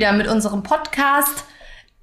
[0.00, 1.44] Wieder mit unserem Podcast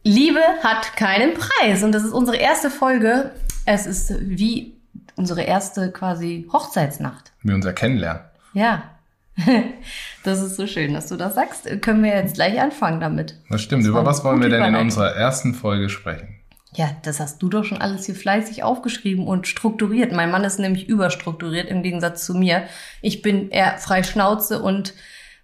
[0.04, 1.82] Liebe hat keinen Preis.
[1.82, 3.32] Und das ist unsere erste Folge.
[3.66, 4.76] Es ist wie
[5.16, 7.32] unsere erste quasi Hochzeitsnacht.
[7.42, 8.22] Wir uns ja kennenlernen.
[8.54, 8.84] Ja.
[10.24, 11.82] Das ist so schön, dass du das sagst.
[11.82, 13.40] Können wir jetzt gleich anfangen damit.
[13.50, 13.82] Das stimmt.
[13.82, 16.38] Das Über was wollen wir denn in unserer ersten Folge sprechen?
[16.76, 20.12] Ja, das hast du doch schon alles hier fleißig aufgeschrieben und strukturiert.
[20.12, 22.68] Mein Mann ist nämlich überstrukturiert im Gegensatz zu mir.
[23.02, 24.94] Ich bin eher frei Schnauze und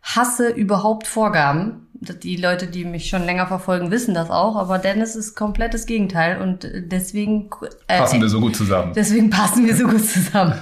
[0.04, 1.88] hasse überhaupt Vorgaben.
[2.22, 5.86] Die Leute, die mich schon länger verfolgen, wissen das auch, aber Dennis ist komplett das
[5.86, 7.50] Gegenteil und deswegen
[7.88, 8.92] äh, Passen wir so gut zusammen.
[8.94, 10.56] Deswegen passen wir so gut zusammen.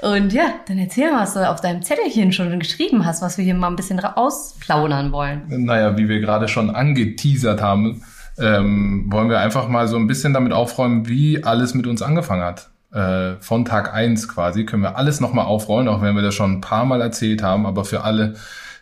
[0.00, 3.44] Und ja, dann erzähl mal, was du auf deinem Zettelchen schon geschrieben hast, was wir
[3.44, 5.42] hier mal ein bisschen ausplaudern wollen.
[5.48, 8.02] Naja, wie wir gerade schon angeteasert haben,
[8.38, 12.44] ähm, wollen wir einfach mal so ein bisschen damit aufräumen, wie alles mit uns angefangen
[12.44, 12.70] hat.
[12.92, 16.52] Äh, von Tag eins quasi können wir alles nochmal aufrollen, auch wenn wir das schon
[16.52, 17.66] ein paar Mal erzählt haben.
[17.66, 18.36] Aber für alle,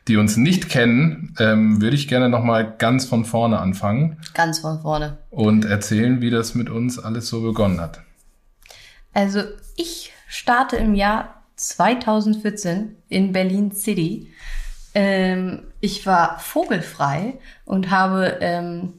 [0.08, 4.80] die uns nicht kennen, ähm, würde ich gerne nochmal ganz von vorne anfangen Ganz von
[4.80, 5.18] vorne.
[5.30, 8.00] und erzählen, wie das mit uns alles so begonnen hat.
[9.12, 9.42] Also
[9.76, 14.32] ich starte im Jahr 2014 in Berlin City.
[14.94, 18.94] Ähm, ich war vogelfrei und habe ähm,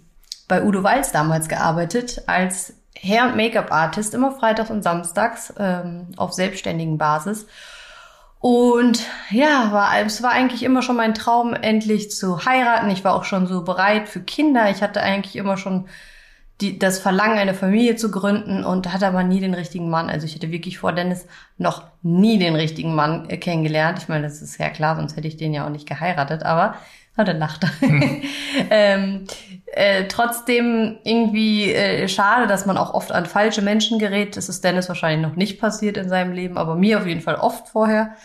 [0.47, 6.33] bei Udo Walz damals gearbeitet als Hair- und Make-up-Artist, immer freitags und samstags ähm, auf
[6.33, 7.45] selbstständigen Basis.
[8.39, 12.89] Und ja, war, es war eigentlich immer schon mein Traum, endlich zu heiraten.
[12.89, 14.69] Ich war auch schon so bereit für Kinder.
[14.69, 15.87] Ich hatte eigentlich immer schon
[16.61, 20.09] die, das Verlangen, eine Familie zu gründen und hatte aber nie den richtigen Mann.
[20.09, 21.27] Also ich hatte wirklich vor Dennis
[21.57, 23.99] noch nie den richtigen Mann äh, kennengelernt.
[23.99, 26.75] Ich meine, das ist ja klar, sonst hätte ich den ja auch nicht geheiratet, aber
[27.17, 27.65] hat er lacht.
[28.69, 29.25] ähm,
[29.73, 34.37] äh, trotzdem irgendwie äh, schade, dass man auch oft an falsche Menschen gerät.
[34.37, 37.35] Das ist Dennis wahrscheinlich noch nicht passiert in seinem Leben, aber mir auf jeden Fall
[37.35, 38.15] oft vorher.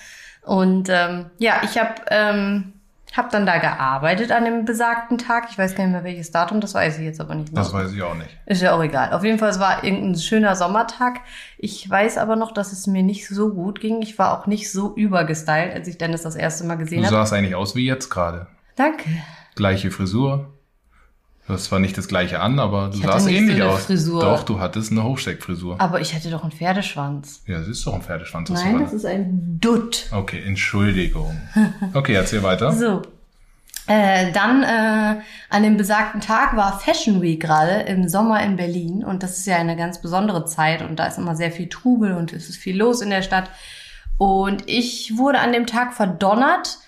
[0.45, 2.73] Und ähm, ja, ich habe ähm,
[3.13, 5.49] hab dann da gearbeitet an dem besagten Tag.
[5.51, 7.63] Ich weiß gar nicht mehr welches Datum, das weiß ich jetzt aber nicht mehr.
[7.63, 8.31] Das weiß ich auch nicht.
[8.47, 9.13] Ist ja auch egal.
[9.13, 11.21] Auf jeden Fall, es war irgendein schöner Sommertag.
[11.59, 14.01] Ich weiß aber noch, dass es mir nicht so gut ging.
[14.01, 17.15] Ich war auch nicht so übergestylt, als ich Dennis das erste Mal Du gesehen habe.
[17.15, 18.47] sahst eigentlich aus wie jetzt gerade.
[18.77, 19.09] Danke.
[19.55, 20.53] Gleiche Frisur.
[21.47, 23.85] Du hast zwar nicht das gleiche an, aber du sahst ähnlich so eine aus.
[23.87, 24.21] Frisur.
[24.21, 25.81] Doch, du hattest eine Hochsteckfrisur.
[25.81, 27.43] Aber ich hatte doch einen Pferdeschwanz.
[27.47, 28.49] Ja, das ist doch ein Pferdeschwanz.
[28.51, 30.07] Nein, das ist ein Dutt.
[30.13, 31.41] Okay, Entschuldigung.
[31.95, 32.73] Okay, erzähl weiter.
[32.83, 33.03] So.
[33.89, 39.03] Äh, dann äh, an dem besagten Tag war Fashion Week gerade im Sommer in Berlin
[39.03, 42.15] und das ist ja eine ganz besondere Zeit und da ist immer sehr viel Trubel
[42.15, 43.51] und es ist viel los in der Stadt.
[44.19, 46.79] Und ich wurde an dem Tag verdonnert,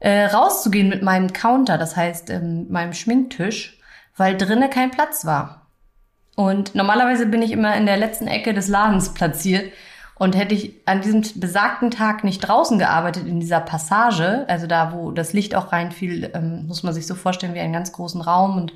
[0.00, 3.78] äh, rauszugehen mit meinem Counter, das heißt ähm, meinem Schminktisch,
[4.16, 5.66] weil drinnen kein Platz war.
[6.36, 9.72] Und normalerweise bin ich immer in der letzten Ecke des Ladens platziert.
[10.14, 14.92] Und hätte ich an diesem besagten Tag nicht draußen gearbeitet, in dieser Passage, also da,
[14.92, 18.20] wo das Licht auch reinfiel, ähm, muss man sich so vorstellen wie einen ganz großen
[18.20, 18.72] Raum und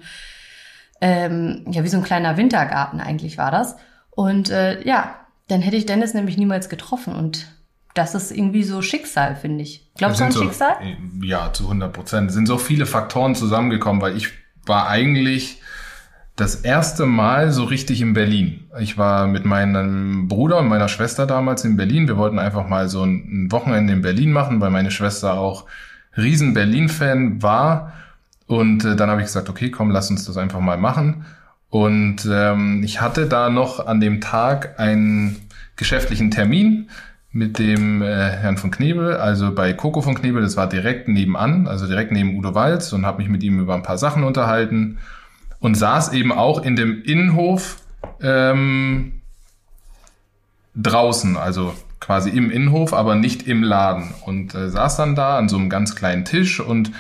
[1.01, 3.77] ähm, ja, wie so ein kleiner Wintergarten eigentlich war das.
[4.11, 5.17] Und äh, ja,
[5.49, 7.15] dann hätte ich Dennis nämlich niemals getroffen.
[7.15, 7.49] Und
[7.95, 9.82] das ist irgendwie so Schicksal, finde ich.
[9.97, 10.77] Glaubst du an sind Schicksal?
[10.81, 12.29] So, ja, zu 100 Prozent.
[12.29, 14.31] Es sind so viele Faktoren zusammengekommen, weil ich
[14.65, 15.61] war eigentlich
[16.37, 18.65] das erste Mal so richtig in Berlin.
[18.81, 22.09] Ich war mit meinem Bruder und meiner Schwester damals in Berlin.
[22.09, 25.67] Wir wollten einfach mal so ein Wochenende in Berlin machen, weil meine Schwester auch
[26.17, 27.93] riesen Berlin-Fan war.
[28.47, 31.27] Und äh, dann habe ich gesagt, okay, komm, lass uns das einfach mal machen.
[31.69, 35.37] Und ähm, ich hatte da noch an dem Tag einen
[35.77, 36.91] geschäftlichen Termin
[37.33, 41.67] mit dem äh, Herrn von Knebel, also bei Coco von Knebel, das war direkt nebenan,
[41.67, 44.99] also direkt neben Udo Walz und habe mich mit ihm über ein paar Sachen unterhalten
[45.59, 47.79] und saß eben auch in dem Innenhof
[48.21, 49.23] ähm,
[50.75, 55.49] draußen, also quasi im Innenhof, aber nicht im Laden und äh, saß dann da an
[55.49, 56.91] so einem ganz kleinen Tisch und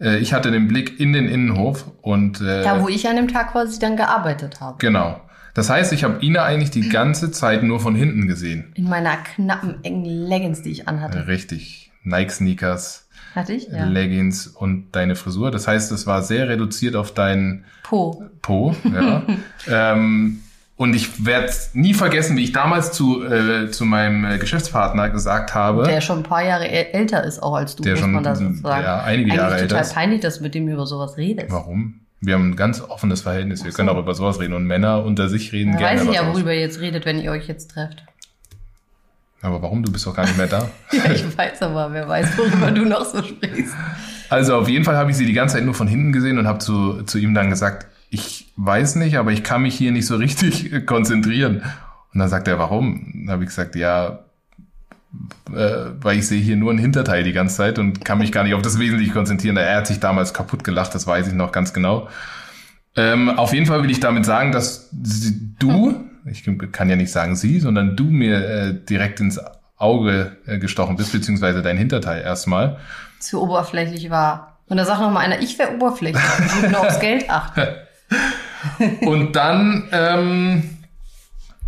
[0.00, 3.28] äh, ich hatte den Blick in den Innenhof und äh, Da, wo ich an dem
[3.28, 4.76] Tag quasi dann gearbeitet habe.
[4.78, 5.20] genau.
[5.54, 8.72] Das heißt, ich habe Ina eigentlich die ganze Zeit nur von hinten gesehen.
[8.74, 11.26] In meiner knappen, engen Leggings, die ich anhatte.
[11.26, 11.90] Richtig.
[12.04, 13.68] Nike-Sneakers, Hatte ich?
[13.68, 13.84] Ja.
[13.84, 15.50] Leggings und deine Frisur.
[15.50, 18.24] Das heißt, es war sehr reduziert auf deinen Po.
[18.42, 18.74] Po.
[18.92, 19.22] Ja.
[19.94, 20.40] ähm,
[20.76, 25.54] und ich werde nie vergessen, wie ich damals zu, äh, zu meinem äh, Geschäftspartner gesagt
[25.54, 25.82] habe.
[25.82, 28.24] Der schon ein paar Jahre äl- älter ist auch als du, Der muss schon, man
[28.24, 28.60] das sagen.
[28.62, 29.94] ja, einige Jahre älter total ist.
[29.94, 31.50] peinlich, dass du mit dem über sowas redest.
[31.50, 32.00] Warum?
[32.20, 33.64] Wir haben ein ganz offenes Verhältnis.
[33.64, 33.76] Wir so.
[33.76, 34.52] können auch über sowas reden.
[34.54, 36.00] Und Männer unter sich reden Da gerne.
[36.00, 38.04] weiß ich ja, worüber ihr jetzt redet, wenn ihr euch jetzt trefft.
[39.42, 39.82] Aber warum?
[39.82, 40.68] Du bist doch gar nicht mehr da.
[40.92, 43.74] Ja, ich weiß aber, wer weiß, worüber du noch so sprichst.
[44.28, 46.46] Also auf jeden Fall habe ich sie die ganze Zeit nur von hinten gesehen und
[46.46, 50.06] habe zu, zu ihm dann gesagt, ich weiß nicht, aber ich kann mich hier nicht
[50.06, 51.62] so richtig konzentrieren.
[52.12, 53.12] Und dann sagt er, warum?
[53.24, 54.20] Dann habe ich gesagt, ja,
[55.54, 58.44] äh, weil ich sehe hier nur ein Hinterteil die ganze Zeit und kann mich gar
[58.44, 59.56] nicht auf das Wesentliche konzentrieren.
[59.56, 62.08] Er hat sich damals kaputt gelacht, das weiß ich noch ganz genau.
[62.96, 67.36] Ähm, auf jeden Fall will ich damit sagen, dass du, ich kann ja nicht sagen
[67.36, 69.40] sie, sondern du mir äh, direkt ins
[69.76, 72.78] Auge äh, gestochen bist, beziehungsweise dein Hinterteil erstmal.
[73.18, 74.58] Zu oberflächlich war.
[74.68, 77.62] Und da sagt noch mal einer, ich wäre oberflächlich, ich würde nur aufs Geld achten.
[79.06, 80.62] und dann ähm,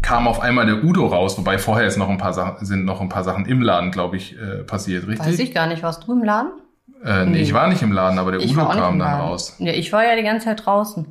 [0.02, 3.00] kam auf einmal der Udo raus, wobei vorher ist noch ein paar Sachen, sind noch
[3.00, 5.26] ein paar Sachen im Laden, glaube ich, äh, passiert, richtig?
[5.26, 5.82] Weiß ich gar nicht.
[5.82, 6.50] Warst du im Laden?
[7.04, 9.56] Äh, nee, nee, ich war nicht im Laden, aber der ich Udo kam dann raus.
[9.58, 11.06] Nee, ich war ja die ganze Zeit draußen.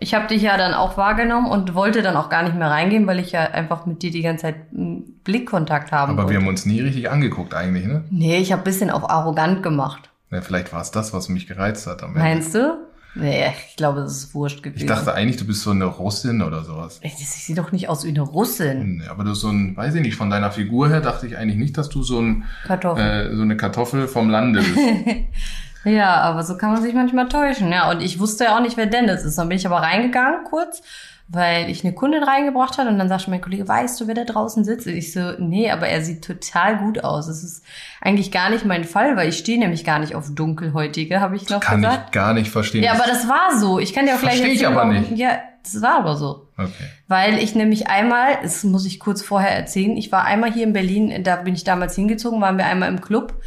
[0.00, 3.06] Ich habe dich ja dann auch wahrgenommen und wollte dann auch gar nicht mehr reingehen,
[3.06, 4.56] weil ich ja einfach mit dir die ganze Zeit
[5.22, 6.30] Blickkontakt haben Aber wollte.
[6.32, 8.04] wir haben uns nie richtig angeguckt eigentlich, ne?
[8.10, 10.10] Nee, ich habe bisschen auf arrogant gemacht.
[10.32, 12.02] Ja, vielleicht war es das, was mich gereizt hat.
[12.02, 12.20] Am Ende.
[12.20, 12.78] Meinst du?
[13.14, 14.82] Nee, ich glaube, das ist wurscht gewesen.
[14.82, 16.98] Ich dachte eigentlich, du bist so eine Russin oder sowas.
[17.02, 18.98] Ich, ich sehe doch nicht aus wie eine Russin.
[18.98, 21.58] Nee, aber du so ein, weiß ich nicht, von deiner Figur her dachte ich eigentlich
[21.58, 23.04] nicht, dass du so ein Kartoffel.
[23.04, 24.78] Äh, so eine Kartoffel vom Lande bist.
[25.84, 27.70] ja, aber so kann man sich manchmal täuschen.
[27.70, 29.36] Ja, und ich wusste ja auch nicht, wer Dennis ist.
[29.36, 30.82] Dann bin ich aber reingegangen kurz
[31.32, 34.24] weil ich eine Kundin reingebracht hat und dann sagte mein Kollege, weißt du, wer da
[34.24, 34.86] draußen sitzt?
[34.86, 37.26] Und ich so, nee, aber er sieht total gut aus.
[37.26, 37.64] Das ist
[38.02, 41.48] eigentlich gar nicht mein Fall, weil ich stehe nämlich gar nicht auf dunkelhäutige, habe ich
[41.48, 41.96] noch kann gesagt.
[41.96, 42.84] Kann ich gar nicht verstehen.
[42.84, 43.78] Ja, aber das war so.
[43.78, 45.12] Ich kann dir auch gleich Verstehe ich aber nicht.
[45.12, 46.48] Ja, das war aber so.
[46.58, 46.70] Okay.
[47.08, 50.74] Weil ich nämlich einmal, das muss ich kurz vorher erzählen, ich war einmal hier in
[50.74, 53.40] Berlin, da bin ich damals hingezogen, waren wir einmal im Club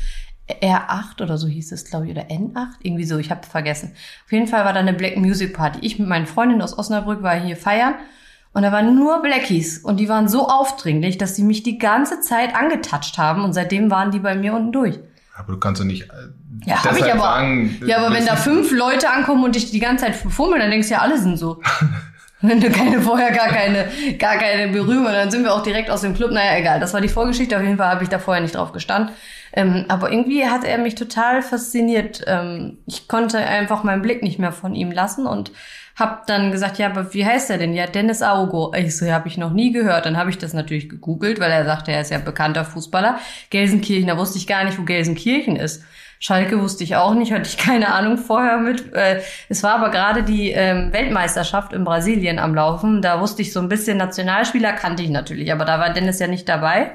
[0.49, 3.93] R8 oder so hieß es, glaube ich, oder N8, irgendwie so, ich habe vergessen.
[4.25, 5.79] Auf jeden Fall war da eine Black Music Party.
[5.81, 7.95] Ich mit meinen Freundinnen aus Osnabrück war hier feiern
[8.53, 12.21] und da waren nur Blackies und die waren so aufdringlich, dass sie mich die ganze
[12.21, 14.99] Zeit angetatscht haben und seitdem waren die bei mir unten durch.
[15.35, 16.03] Aber du kannst doch nicht.
[16.03, 17.21] Äh, ja, habe ich aber.
[17.21, 20.71] Sagen, ja, aber wenn da fünf Leute ankommen und dich die ganze Zeit fummeln, dann
[20.71, 21.61] denkst du ja, alle sind so.
[22.41, 26.01] wenn du keine vorher gar keine gar keine Berührung, dann sind wir auch direkt aus
[26.01, 26.31] dem Club.
[26.31, 26.79] Naja, egal.
[26.79, 27.57] Das war die Vorgeschichte.
[27.57, 29.13] Auf jeden Fall habe ich da vorher nicht drauf gestanden.
[29.53, 32.23] Ähm, aber irgendwie hat er mich total fasziniert.
[32.27, 35.51] Ähm, ich konnte einfach meinen Blick nicht mehr von ihm lassen und
[35.95, 37.73] hab dann gesagt, ja, aber wie heißt er denn?
[37.73, 38.73] Ja, Dennis Augo.
[38.75, 40.05] Ich so, ja, habe ich noch nie gehört.
[40.05, 43.17] Dann habe ich das natürlich gegoogelt, weil er sagte, er ist ja bekannter Fußballer.
[43.49, 45.83] Gelsenkirchen, da wusste ich gar nicht, wo Gelsenkirchen ist.
[46.19, 48.93] Schalke wusste ich auch nicht, hatte ich keine Ahnung vorher mit.
[48.93, 53.01] Äh, es war aber gerade die ähm, Weltmeisterschaft in Brasilien am Laufen.
[53.01, 56.27] Da wusste ich so ein bisschen Nationalspieler, kannte ich natürlich, aber da war Dennis ja
[56.27, 56.91] nicht dabei.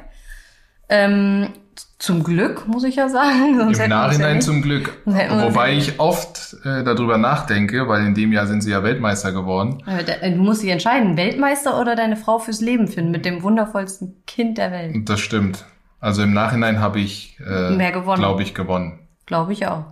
[0.89, 1.53] Ähm,
[2.01, 3.57] zum Glück, muss ich ja sagen.
[3.59, 5.01] Sonst Im Nachhinein ja zum Glück.
[5.05, 9.83] Wobei ich oft äh, darüber nachdenke, weil in dem Jahr sind sie ja Weltmeister geworden.
[9.87, 14.59] Du musst dich entscheiden, Weltmeister oder deine Frau fürs Leben finden, mit dem wundervollsten Kind
[14.59, 15.09] der Welt.
[15.09, 15.65] Das stimmt.
[16.01, 17.77] Also im Nachhinein habe ich, äh,
[18.17, 18.99] glaube ich, gewonnen.
[19.27, 19.85] Glaube ich auch.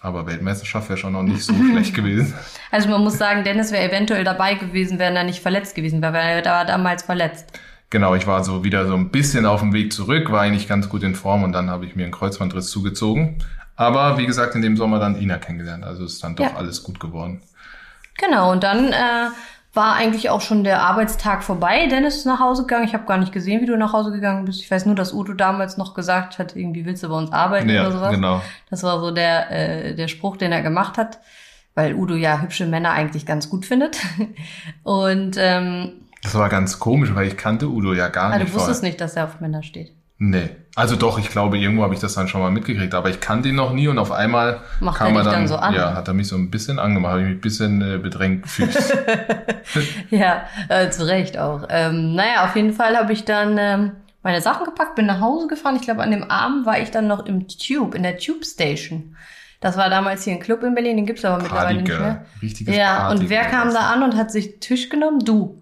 [0.00, 2.32] Aber Weltmeisterschaft wäre schon noch nicht so schlecht gewesen.
[2.70, 6.14] Also man muss sagen, Dennis wäre eventuell dabei gewesen, wenn er nicht verletzt gewesen wäre,
[6.14, 7.52] weil er war damals verletzt.
[7.90, 10.88] Genau, ich war so wieder so ein bisschen auf dem Weg zurück, war eigentlich ganz
[10.88, 13.38] gut in Form und dann habe ich mir einen Kreuzbandriss zugezogen.
[13.76, 15.84] Aber wie gesagt, in dem Sommer dann Ina kennengelernt.
[15.84, 16.56] Also ist dann doch ja.
[16.56, 17.40] alles gut geworden.
[18.18, 19.28] Genau, und dann äh,
[19.72, 21.86] war eigentlich auch schon der Arbeitstag vorbei.
[21.86, 22.84] Dennis ist nach Hause gegangen.
[22.84, 24.60] Ich habe gar nicht gesehen, wie du nach Hause gegangen bist.
[24.60, 27.68] Ich weiß nur, dass Udo damals noch gesagt hat, irgendwie willst du bei uns arbeiten
[27.68, 28.10] ja, oder sowas.
[28.10, 28.42] Genau.
[28.68, 31.20] Das war so der, äh, der Spruch, den er gemacht hat,
[31.76, 33.98] weil Udo ja hübsche Männer eigentlich ganz gut findet.
[34.82, 38.50] Und ähm, das war ganz komisch, weil ich kannte Udo ja gar ah, nicht.
[38.50, 38.90] Du wusstest vorher.
[38.90, 39.92] nicht, dass er auf Männer steht.
[40.18, 40.50] Nee.
[40.74, 43.48] Also doch, ich glaube, irgendwo habe ich das dann schon mal mitgekriegt, aber ich kannte
[43.48, 45.74] ihn noch nie und auf einmal Macht kam er, dann, dann so an.
[45.74, 48.42] ja, hat er mich so ein bisschen angemacht, habe ich mich ein bisschen äh, bedrängt
[48.42, 48.76] gefühlt.
[50.10, 51.66] ja, äh, zu Recht auch.
[51.68, 55.46] Ähm, naja, auf jeden Fall habe ich dann ähm, meine Sachen gepackt, bin nach Hause
[55.46, 55.76] gefahren.
[55.76, 59.16] Ich glaube, an dem Abend war ich dann noch im Tube, in der Tube Station.
[59.60, 62.24] Das war damals hier ein Club in Berlin, den gibt's aber mittlerweile nicht mehr.
[62.40, 65.20] Richtiges ja, Party und wer kam da an und hat sich Tisch genommen?
[65.24, 65.60] Du.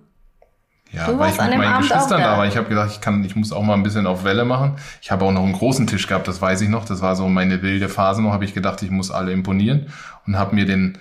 [0.96, 2.46] Ja, du weil ich mit meinen Abend Geschwistern da war.
[2.46, 4.76] Ich habe gedacht, ich kann, ich muss auch mal ein bisschen auf Welle machen.
[5.02, 6.86] Ich habe auch noch einen großen Tisch gehabt, das weiß ich noch.
[6.86, 8.32] Das war so meine wilde Phase noch.
[8.32, 9.88] Habe ich gedacht, ich muss alle imponieren
[10.26, 10.96] und habe mir den,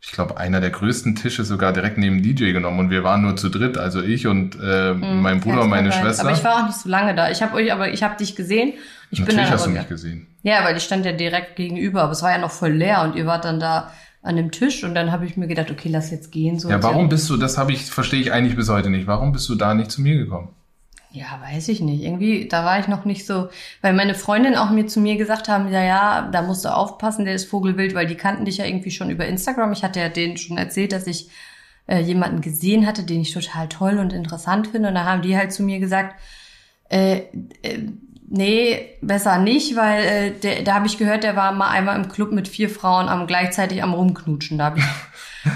[0.00, 3.36] ich glaube, einer der größten Tische sogar direkt neben DJ genommen und wir waren nur
[3.36, 6.22] zu dritt, also ich und äh, hm, mein Bruder und meine Schwester.
[6.22, 7.28] Aber ich war auch nicht so lange da.
[7.28, 8.74] Ich habe euch, aber ich habe dich gesehen.
[9.10, 10.28] Ich Natürlich bin dann hast du mich gesehen.
[10.42, 13.16] Ja, weil ich stand ja direkt gegenüber, aber es war ja noch voll leer und
[13.16, 13.90] ihr wart dann da
[14.22, 16.58] an dem Tisch und dann habe ich mir gedacht, okay, lass jetzt gehen.
[16.58, 19.06] So ja, warum bist du, das habe ich, verstehe ich eigentlich bis heute nicht.
[19.06, 20.48] Warum bist du da nicht zu mir gekommen?
[21.12, 22.04] Ja, weiß ich nicht.
[22.04, 23.48] Irgendwie, da war ich noch nicht so,
[23.80, 27.24] weil meine Freundin auch mir zu mir gesagt haben, ja, ja, da musst du aufpassen,
[27.24, 29.72] der ist Vogelwild, weil die kannten dich ja irgendwie schon über Instagram.
[29.72, 31.28] Ich hatte ja denen schon erzählt, dass ich
[31.88, 34.90] äh, jemanden gesehen hatte, den ich total toll und interessant finde.
[34.90, 36.14] Und da haben die halt zu mir gesagt,
[36.90, 37.22] äh,
[37.62, 37.88] äh,
[38.32, 42.08] Nee, besser nicht, weil äh, der, da habe ich gehört, der war mal einmal im
[42.08, 44.56] Club mit vier Frauen am gleichzeitig am rumknutschen.
[44.56, 44.84] Da habe ich,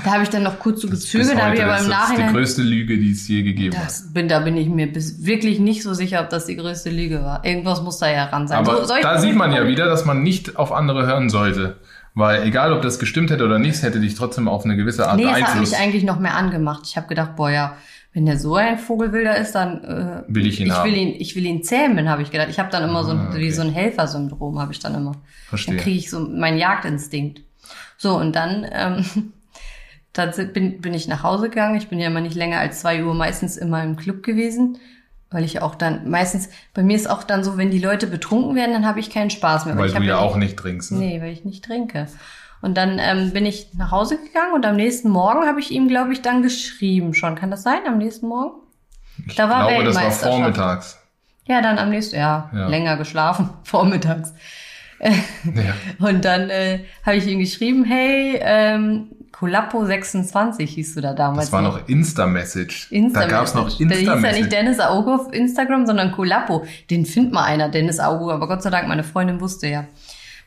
[0.04, 1.88] da habe ich dann noch kurz so gezögert, da habe ich aber im das ist
[1.88, 2.32] die Nachhinein.
[2.34, 3.86] größte Lüge, die es je gegeben hat.
[3.86, 6.90] Das bin, da bin ich mir bis, wirklich nicht so sicher, ob das die größte
[6.90, 7.44] Lüge war.
[7.44, 8.58] Irgendwas muss da ja ran sein.
[8.58, 11.76] Aber So, da sieht man ja wieder, dass man nicht auf andere hören sollte.
[12.16, 15.16] Weil egal, ob das gestimmt hätte oder nicht, hätte dich trotzdem auf eine gewisse Art
[15.16, 15.72] Nee, es hat beeinflusst.
[15.72, 16.82] mich eigentlich noch mehr angemacht.
[16.86, 17.76] Ich habe gedacht, boah ja,
[18.14, 20.88] wenn der so ein Vogelwilder ist, dann äh, Will ich ihn ich haben.
[20.90, 22.48] will ihn, ich will ihn zähmen, habe ich gedacht.
[22.48, 23.40] Ich habe dann immer so, ein, Ah, okay.
[23.40, 25.12] wie so ein Helfersyndrom, habe ich dann immer.
[25.48, 25.74] Verstehe.
[25.74, 27.42] Dann kriege ich so meinen Jagdinstinkt.
[27.98, 29.04] So und dann, ähm,
[30.12, 31.76] dann bin, bin ich nach Hause gegangen.
[31.76, 34.78] Ich bin ja immer nicht länger als zwei Uhr meistens immer im Club gewesen,
[35.30, 38.54] weil ich auch dann meistens bei mir ist auch dann so, wenn die Leute betrunken
[38.54, 39.76] werden, dann habe ich keinen Spaß mehr.
[39.76, 40.92] weil ich du ja auch nicht trinkst.
[40.92, 40.98] Ne?
[40.98, 42.06] Nee, weil ich nicht trinke.
[42.64, 45.86] Und dann ähm, bin ich nach Hause gegangen und am nächsten Morgen habe ich ihm,
[45.86, 47.34] glaube ich, dann geschrieben schon.
[47.34, 48.54] Kann das sein, am nächsten Morgen?
[49.26, 50.98] Ich Da war glaube, das war vormittags.
[51.46, 52.68] Ja, dann am nächsten, ja, Ja.
[52.68, 54.32] länger geschlafen, vormittags.
[55.00, 56.06] Ja.
[56.08, 61.46] Und dann äh, habe ich ihm geschrieben, hey, ähm, Colappo26 hieß du da damals.
[61.46, 62.90] Das war noch Insta-Message.
[62.90, 64.48] Insta da gab es noch Der hieß ja nicht Insta-Message.
[64.48, 66.64] Dennis Auge auf Instagram, sondern Colappo.
[66.90, 68.32] Den findet mal einer, Dennis Auge.
[68.32, 69.84] Aber Gott sei Dank, meine Freundin wusste ja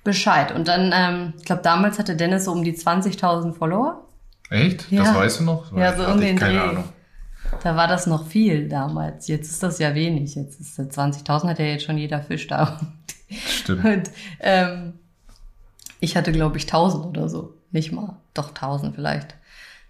[0.04, 0.54] Bescheid.
[0.54, 4.06] Und dann, ähm, ich glaube, damals hatte Dennis so um die 20.000 Follower.
[4.50, 4.90] Echt?
[4.92, 5.04] Ja.
[5.04, 5.76] Das weißt du noch?
[5.76, 6.70] Ja, so um den keine Dreh.
[6.70, 6.84] Ahnung.
[7.64, 9.28] Da war das noch viel damals.
[9.28, 10.36] Jetzt ist das ja wenig.
[10.36, 12.80] Jetzt ist äh, 20.000 hat ja jetzt schon jeder Fisch da.
[13.30, 13.86] Stimmt.
[13.86, 14.94] Und ähm,
[16.00, 17.54] ich hatte, glaube ich, 1000 oder so.
[17.72, 18.18] Nicht mal.
[18.34, 19.36] Doch 1000 vielleicht.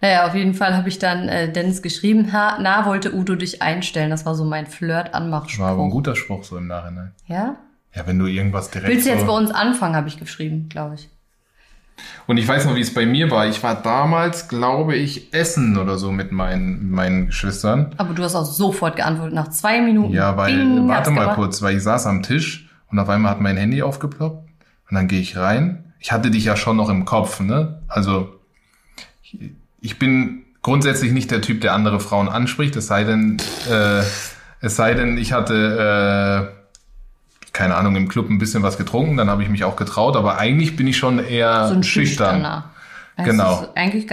[0.01, 3.61] Naja, auf jeden Fall habe ich dann äh, Dennis geschrieben, ha, na, wollte Udo dich
[3.63, 4.11] einstellen.
[4.11, 5.63] Das war so mein Flirt-Anmachspruch.
[5.63, 7.13] War aber ein guter Spruch so im Nachhinein.
[7.25, 7.55] Ja?
[7.97, 10.67] Ja, wenn du irgendwas direkt Willst du jetzt so bei uns anfangen, habe ich geschrieben,
[10.69, 11.09] glaube ich.
[12.27, 13.47] Und ich weiß noch, wie es bei mir war.
[13.47, 17.95] Ich war damals, glaube ich, essen oder so mit meinen, meinen Geschwistern.
[17.97, 20.13] Aber du hast auch sofort geantwortet, nach zwei Minuten.
[20.13, 21.35] Ja, weil, Bing, warte mal gemacht.
[21.37, 24.47] kurz, weil ich saß am Tisch und auf einmal hat mein Handy aufgeploppt
[24.89, 25.93] und dann gehe ich rein.
[25.99, 27.81] Ich hatte dich ja schon noch im Kopf, ne?
[27.87, 28.29] Also,
[29.23, 29.39] ich-
[29.81, 33.37] ich bin grundsätzlich nicht der Typ, der andere Frauen anspricht, es sei denn,
[33.71, 34.01] äh,
[34.59, 36.56] es sei denn, ich hatte, äh,
[37.57, 40.37] keine Ahnung, im Club ein bisschen was getrunken, dann habe ich mich auch getraut, aber
[40.37, 42.63] eigentlich bin ich schon eher So ein schüchtern.
[43.23, 43.65] Genau.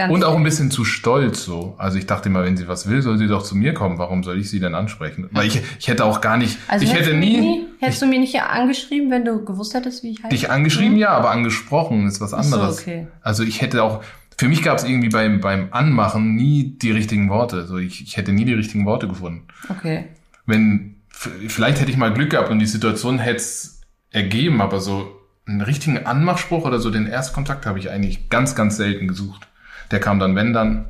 [0.09, 1.75] Und auch ein bisschen zu stolz so.
[1.77, 3.99] Also ich dachte immer, wenn sie was will, soll sie doch zu mir kommen.
[3.99, 5.29] Warum soll ich sie denn ansprechen?
[5.31, 8.01] Weil ich, ich hätte auch gar nicht, Also ich hättest hätte du mich nie hättest
[8.01, 10.29] du mir nicht angeschrieben, wenn du gewusst hättest, wie ich heiße?
[10.29, 12.79] dich angeschrieben, ja, aber angesprochen ist was so, anderes.
[12.79, 13.05] okay.
[13.21, 14.03] Also ich hätte auch,
[14.39, 17.67] für mich gab es irgendwie beim, beim Anmachen nie die richtigen Worte.
[17.67, 19.43] So ich, ich hätte nie die richtigen Worte gefunden.
[19.69, 20.05] Okay.
[20.47, 23.81] Wenn, vielleicht hätte ich mal Glück gehabt und die Situation hätte es
[24.11, 28.77] ergeben, aber so einen richtigen Anmachspruch oder so den Erstkontakt habe ich eigentlich ganz, ganz
[28.77, 29.47] selten gesucht.
[29.91, 30.85] Der kam dann, wenn dann,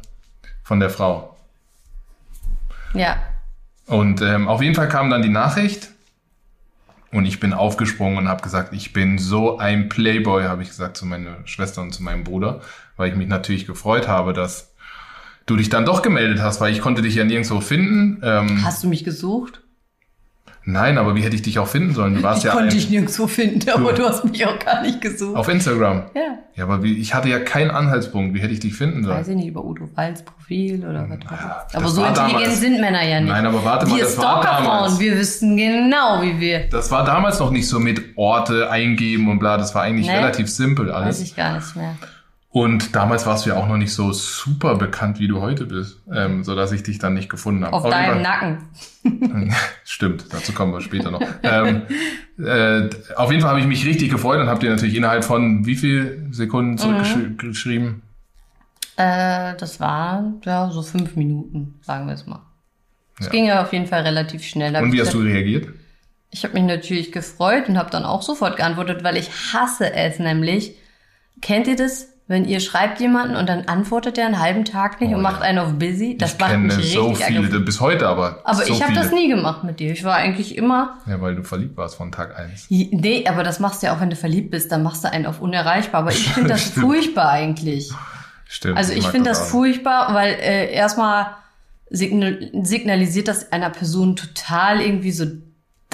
[0.64, 1.38] von der Frau.
[2.94, 3.18] Ja.
[3.86, 5.90] Und ähm, auf jeden Fall kam dann die Nachricht
[7.12, 10.98] und ich bin aufgesprungen und habe gesagt, ich bin so ein Playboy, habe ich gesagt
[10.98, 12.62] zu meiner Schwester und zu meinem Bruder,
[12.98, 14.74] weil ich mich natürlich gefreut habe, dass
[15.46, 18.22] du dich dann doch gemeldet hast, weil ich konnte dich ja nirgendwo finden.
[18.24, 19.62] Ähm, Hast du mich gesucht?
[20.66, 22.16] Nein, aber wie hätte ich dich auch finden sollen?
[22.16, 25.02] Du warst Ich ja konnte dich nirgendwo finden, aber du hast mich auch gar nicht
[25.02, 25.36] gesucht.
[25.36, 26.04] auf Instagram.
[26.16, 26.22] ja.
[26.58, 28.34] Ja, aber wie, ich hatte ja keinen Anhaltspunkt.
[28.34, 29.40] Wie hätte ich dich finden Weiß sollen?
[29.40, 31.76] ich nicht, über Udo Walls Profil oder was war das?
[31.76, 32.60] Aber so intelligent damals.
[32.62, 33.30] sind Männer ja nicht.
[33.30, 35.00] Nein, aber warte mal, wir das war Stalkerfrauen, damals.
[35.02, 36.70] wir wüssten genau, wie wir.
[36.70, 39.58] Das war damals noch nicht so mit Orte eingeben und bla.
[39.58, 40.16] Das war eigentlich Nee.
[40.16, 41.20] relativ simpel alles.
[41.20, 41.96] Weiß ich gar nicht mehr.
[42.56, 46.00] Und damals warst du ja auch noch nicht so super bekannt, wie du heute bist,
[46.10, 47.76] ähm, so dass ich dich dann nicht gefunden habe.
[47.76, 48.70] Auf jeden deinem Nacken.
[49.84, 51.20] Stimmt, dazu kommen wir später noch.
[51.44, 51.82] ähm,
[52.40, 55.66] äh, auf jeden Fall habe ich mich richtig gefreut und habe dir natürlich innerhalb von
[55.66, 58.04] wie viel Sekunden zurückgeschrieben?
[58.96, 62.42] Äh, das waren ja so fünf Minuten, sagen wir es mal.
[63.20, 63.32] Es Ja.
[63.34, 64.74] ging ja auf jeden Fall relativ schnell.
[64.78, 65.68] Und wie hast du reagiert?
[66.32, 70.20] Ich habe mich natürlich gefreut und habe dann auch sofort geantwortet, weil ich hasse es
[70.20, 70.78] nämlich.
[71.42, 72.15] Kennt ihr das?
[72.28, 75.42] Wenn ihr schreibt jemanden und dann antwortet er einen halben Tag nicht Oh und macht
[75.42, 75.46] ja.
[75.48, 77.66] einen auf busy, das ich macht kenne mich richtig so viele, aggressiv.
[77.66, 78.42] bis heute aber.
[78.44, 79.92] Aber so ich habe das nie gemacht mit dir.
[79.92, 82.66] Ich war eigentlich immer, Ja, weil du verliebt warst von Tag eins.
[82.70, 85.28] nee, aber das machst du ja auch, wenn du verliebt bist, dann machst du einen
[85.28, 86.02] auf unerreichbar.
[86.02, 87.92] Aber ich finde das furchtbar eigentlich.
[88.48, 88.78] Stimmt.
[88.78, 89.46] Also ich finde das auch.
[89.46, 91.28] furchtbar, weil äh, erstmal
[91.92, 95.26] signal signalisiert das einer Person total irgendwie so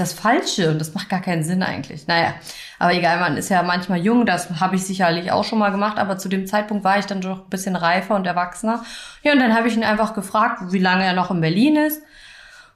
[0.02, 2.08] das Falsche und das macht gar keinen Sinn eigentlich.
[2.08, 2.34] Naja,
[2.80, 5.98] aber egal, man ist ja manchmal jung, das habe ich sicherlich auch schon mal gemacht,
[5.98, 8.84] aber zu dem Zeitpunkt war ich dann doch ein bisschen reifer und erwachsener.
[9.24, 12.02] Ja, und dann habe ich ihn einfach gefragt, wie lange er noch in Berlin ist.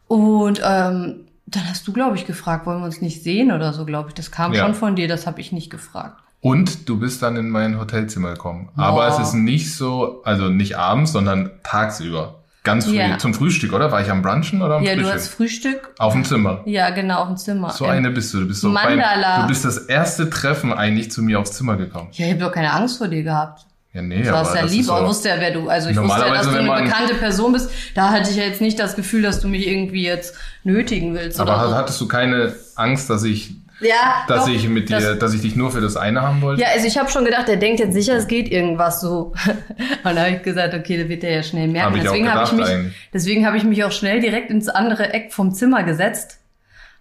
[0.08, 3.86] Und ähm, dann hast du, glaube ich, gefragt, wollen wir uns nicht sehen oder so,
[3.86, 4.14] glaube ich.
[4.16, 4.64] Das kam Ja.
[4.64, 6.22] schon von dir, das habe ich nicht gefragt.
[6.42, 8.70] Und du bist dann in mein Hotelzimmer gekommen.
[8.78, 9.08] Aber Boah.
[9.08, 12.44] es ist nicht so, also nicht abends, sondern tagsüber.
[12.66, 13.18] Ganz früh, Ja.
[13.18, 13.92] zum Frühstück, oder?
[13.92, 15.14] War ich am Brunchen oder am Ja, du Frühstück?
[15.16, 15.90] hast Frühstück.
[16.00, 16.62] Auf dem Zimmer.
[16.66, 17.70] Ja, genau, auf dem Zimmer.
[17.70, 18.42] So eine bist du.
[18.42, 19.38] Du bist so Mandala.
[19.38, 22.10] Beim, du bist das erste Treffen eigentlich zu mir aufs Zimmer gekommen.
[22.12, 23.66] Ja, ich habe doch keine Angst vor dir gehabt.
[23.94, 25.88] Ja, nee, Du warst ja das lieb, ist aber so, wusste ja, wer du, also
[25.90, 27.70] ich wusste ja, dass du eine bekannte Person bist.
[27.94, 31.40] Da hatte ich ja jetzt nicht das Gefühl, dass du mich irgendwie jetzt nötigen willst
[31.40, 31.76] Aber oder so.
[31.76, 35.42] hattest du keine Angst, dass ich, Ja, dass doch, ich mit dir, das- dass ich
[35.42, 36.62] dich nur für das eine haben wollte?
[36.62, 39.34] Ja, also ich habe schon gedacht, der denkt jetzt sicher, es geht irgendwas so.
[39.48, 41.96] Und dann habe ich gesagt, okay, da wird er ja schnell merken.
[41.96, 43.10] Hab deswegen habe ich mich, eigentlich.
[43.14, 46.40] deswegen habe ich mich auch schnell direkt ins andere Eck vom Zimmer gesetzt.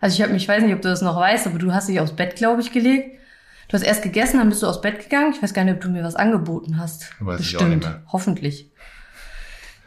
[0.00, 1.88] Also ich habe mich, ich weiß nicht, ob du das noch weißt, aber du hast
[1.88, 3.18] dich aufs Bett, glaube ich, gelegt.
[3.68, 5.32] Du hast erst gegessen, dann bist du aufs Bett gegangen.
[5.34, 7.10] Ich weiß gar nicht, ob du mir was angeboten hast.
[7.20, 8.02] Weiß ich auch Bestimmt, nicht mehr.
[8.12, 8.70] hoffentlich.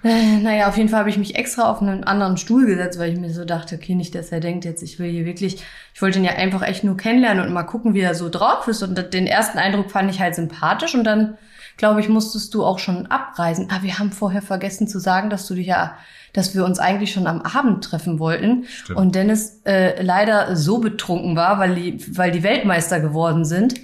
[0.08, 3.12] Äh, naja, auf jeden Fall habe ich mich extra auf einen anderen Stuhl gesetzt, weil
[3.12, 5.62] ich mir so dachte, okay, nicht, dass er denkt, jetzt ich will hier wirklich,
[5.94, 8.68] ich wollte ihn ja einfach echt nur kennenlernen und mal gucken, wie er so drauf
[8.68, 8.82] ist.
[8.84, 11.38] Und den ersten Eindruck fand ich halt sympathisch und dann,
[11.76, 13.68] glaube ich, musstest du auch schon abreisen.
[13.70, 15.98] Ah, wir haben vorher vergessen zu sagen, dass du dich ja,
[16.32, 18.64] dass wir uns eigentlich schon am Abend treffen wollten.
[18.66, 18.98] Stimmt.
[18.98, 23.76] Und Dennis äh, leider so betrunken war, weil die, weil die Weltmeister geworden sind.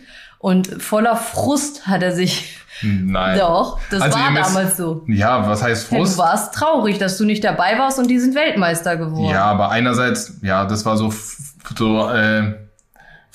[0.44, 2.58] Und voller Frust hat er sich.
[2.82, 3.40] Nein.
[3.40, 5.06] Doch, das Also war damals so.
[5.08, 6.16] Ja, was heißt Ja, Frust?
[6.16, 9.30] Du warst traurig, dass du nicht dabei warst und die sind Weltmeister geworden.
[9.30, 11.14] Ja, aber einerseits, ja, das war so,
[11.78, 12.56] so äh,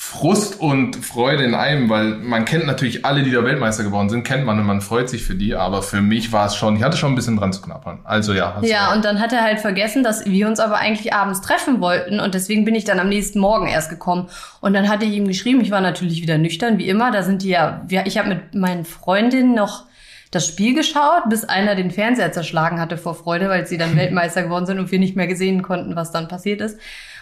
[0.00, 4.23] Frust und Freude in einem, weil man kennt natürlich alle, die da Weltmeister geworden sind,
[4.23, 6.85] kennt man und man freut sich für die, aber für mich war es schon, ich
[6.85, 7.99] hatte schon ein bisschen dran zu knappern.
[8.05, 8.61] Also ja.
[8.62, 12.21] Ja, und dann hat er halt vergessen, dass wir uns aber eigentlich abends treffen wollten
[12.21, 14.28] und deswegen bin ich dann am nächsten Morgen erst gekommen
[14.61, 17.43] und dann hatte ich ihm geschrieben, ich war natürlich wieder nüchtern, wie immer, da sind
[17.43, 19.83] die ja, ich habe mit meinen Freundinnen noch
[20.31, 24.45] das Spiel geschaut, bis einer den Fernseher zerschlagen hatte vor Freude, weil sie dann Weltmeister
[24.45, 26.78] geworden sind und wir nicht mehr gesehen konnten, was dann passiert ist.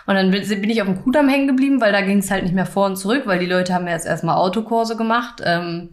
[0.06, 2.54] Und dann bin ich auf dem Kudamm hängen geblieben, weil da ging es halt nicht
[2.54, 5.42] mehr vor und zurück, weil die Leute haben ja jetzt erstmal Autokurse gemacht.
[5.44, 5.90] Ähm,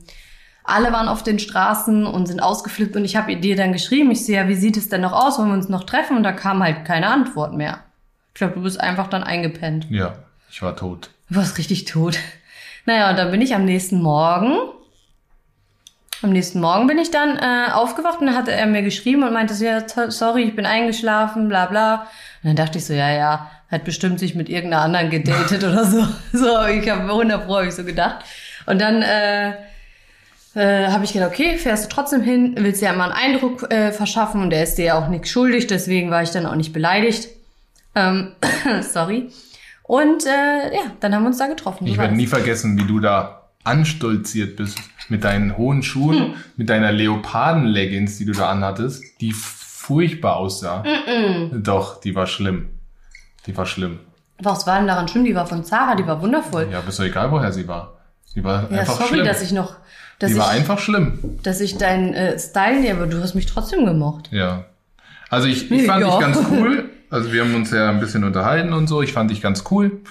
[0.63, 4.25] alle waren auf den Straßen und sind ausgeflippt und ich habe dir dann geschrieben, ich
[4.25, 6.15] sehe ja, wie sieht es denn noch aus, wollen wir uns noch treffen?
[6.15, 7.79] Und da kam halt keine Antwort mehr.
[8.29, 9.87] Ich glaube, du bist einfach dann eingepennt.
[9.89, 10.15] ja,
[10.49, 11.09] ich war tot.
[11.29, 12.17] Du warst richtig tot.
[12.85, 14.57] Naja, und dann bin ich am nächsten Morgen,
[16.21, 19.33] am nächsten Morgen bin ich dann äh, aufgewacht und dann hatte er mir geschrieben und
[19.33, 22.07] meinte so, ja, sorry, ich bin eingeschlafen, bla bla.
[22.43, 25.85] Und dann dachte ich so, ja, ja, hat bestimmt sich mit irgendeiner anderen gedatet oder
[25.85, 26.05] so.
[26.31, 28.23] So, ich habe 100 Pro hab ich so gedacht.
[28.65, 29.49] Und dann äh,
[30.55, 33.69] äh, habe ich gedacht, okay, fährst du trotzdem hin, willst dir ja mal einen Eindruck
[33.71, 36.55] äh, verschaffen und der ist dir ja auch nichts schuldig, deswegen war ich dann auch
[36.55, 37.27] nicht beleidigt.
[37.95, 38.31] Ähm,
[38.81, 39.29] sorry.
[39.83, 41.85] Und äh, ja, dann haben wir uns da getroffen.
[41.87, 44.77] Ich werde nie vergessen, wie du da anstolziert bist
[45.09, 46.33] mit deinen hohen Schuhen, Hm.
[46.57, 50.83] mit deiner Leoparden-Leggings, die du da anhattest, die furchtbar aussah.
[51.51, 52.69] Doch, die war schlimm.
[53.47, 53.99] Die war schlimm.
[54.39, 55.25] Was war denn daran schlimm?
[55.25, 56.67] Die war von Zara, die war wundervoll.
[56.71, 57.97] Ja, ist doch egal, woher sie war.
[58.25, 59.25] Sie war Ja, einfach sorry, schlimm.
[59.25, 59.75] dass ich noch,
[60.19, 61.39] dass die ich, war einfach schlimm.
[61.43, 64.29] dass ich deinen äh, Style nicht, aber du hast mich trotzdem gemocht.
[64.31, 64.65] Ja.
[65.29, 66.09] Also ich, ich fand Ja.
[66.11, 66.89] dich ganz cool.
[67.09, 69.01] Also wir haben uns ja ein bisschen unterhalten und so.
[69.01, 70.01] Ich fand dich ganz cool.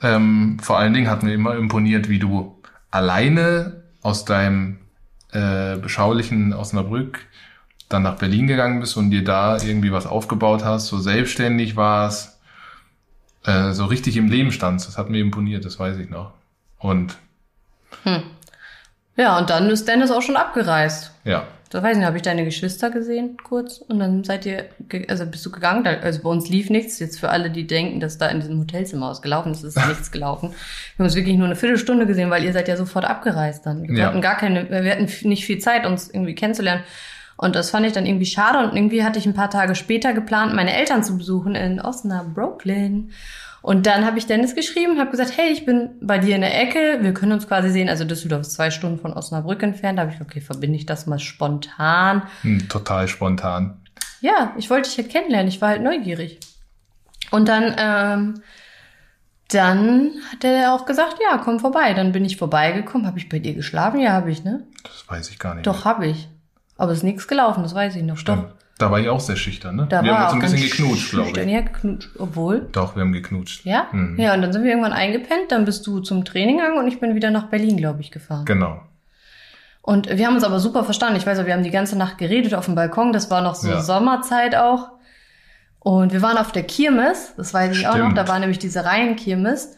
[0.00, 2.60] Ähm, vor allen Dingen hat mir immer imponiert, wie du
[2.92, 4.78] alleine aus deinem
[5.32, 7.18] äh, beschaulichen Osnabrück
[7.88, 12.37] dann nach Berlin gegangen bist und dir da irgendwie was aufgebaut hast, so selbstständig warst,
[13.48, 14.86] äh, so richtig im Leben standst.
[14.86, 16.32] Das hat mir imponiert, das weiß ich noch.
[16.78, 17.16] Und
[19.16, 21.12] Ja, und dann ist Dennis auch schon abgereist.
[21.24, 24.66] ja, Da weiß ich nicht, habe ich deine Geschwister gesehen kurz und dann seid ihr,
[25.08, 26.98] also bist du gegangen, also bei uns lief nichts.
[27.00, 30.10] Jetzt für alle, die denken, dass da in diesem Hotelzimmer was gelaufen ist, ist nichts
[30.12, 30.50] gelaufen.
[30.50, 33.82] Wir haben uns wirklich nur eine Viertelstunde gesehen, weil ihr seid ja sofort abgereist dann.
[33.88, 34.06] Wir Ja.
[34.06, 36.84] hatten gar keine, wir hatten nicht viel Zeit, uns irgendwie kennenzulernen.
[37.38, 40.12] Und das fand ich dann irgendwie schade und irgendwie hatte ich ein paar Tage später
[40.12, 42.64] geplant, meine Eltern zu besuchen in Osnabrück.
[43.62, 46.60] Und dann habe ich Dennis geschrieben, habe gesagt, hey, ich bin bei dir in der
[46.60, 47.88] Ecke, wir können uns quasi sehen.
[47.88, 49.98] Also Düsseldorf ist zwei Stunden von Osnabrück entfernt.
[49.98, 52.24] Da habe ich, okay, verbinde ich das mal spontan.
[52.42, 53.82] hm, total spontan.
[54.20, 56.40] Ja, ich wollte dich halt kennenlernen, ich war halt neugierig.
[57.30, 58.42] Und dann, ähm,
[59.48, 61.94] dann hat er auch gesagt, ja, komm vorbei.
[61.94, 63.06] Dann bin ich vorbeigekommen.
[63.06, 64.00] Habe ich bei dir geschlafen?
[64.00, 64.64] Ja, habe ich, ne?
[64.82, 65.68] Das weiß ich gar nicht.
[65.68, 66.28] Doch, habe ich.
[66.78, 68.16] Aber es ist nichts gelaufen, das weiß ich noch.
[68.16, 68.44] Stimmt.
[68.44, 68.54] Doch.
[68.78, 69.86] Da war ich auch sehr schüchtern, ne?
[69.90, 71.48] Da wir war haben uns ein bisschen geknutscht, glaube schüchtern.
[71.48, 71.54] ich.
[71.54, 72.10] Ja, geknutscht.
[72.18, 72.68] Obwohl.
[72.70, 73.64] Doch, wir haben geknutscht.
[73.66, 73.88] Ja?
[73.90, 74.18] Mhm.
[74.20, 75.50] Ja, und dann sind wir irgendwann eingepennt.
[75.50, 78.44] Dann bist du zum Training gegangen und ich bin wieder nach Berlin, glaube ich, gefahren.
[78.44, 78.80] Genau.
[79.82, 81.16] Und wir haben uns aber super verstanden.
[81.16, 83.12] Ich weiß auch, wir haben die ganze Nacht geredet auf dem Balkon.
[83.12, 83.80] Das war noch so Ja.
[83.80, 84.90] Sommerzeit auch.
[85.80, 87.32] Und wir waren auf der Kirmes.
[87.36, 88.02] Das weiß ich auch noch.
[88.10, 88.18] Stimmt.
[88.18, 89.77] Da war nämlich diese Reihenkirmes.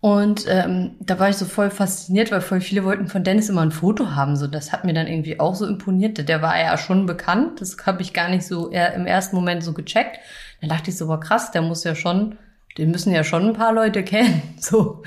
[0.00, 3.62] Und ähm, da war ich so voll fasziniert, weil voll viele wollten von Dennis immer
[3.62, 4.36] ein Foto haben.
[4.36, 6.28] So, das hat mir dann irgendwie auch so imponiert.
[6.28, 7.60] Der war ja schon bekannt.
[7.60, 10.18] Das habe ich gar nicht so eher im ersten Moment so gecheckt.
[10.60, 12.38] Dann dachte ich so, boah, krass, der muss ja schon,
[12.78, 14.42] den müssen ja schon ein paar Leute kennen.
[14.58, 15.02] So.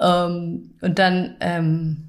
[0.00, 2.08] Ähm, und dann ähm,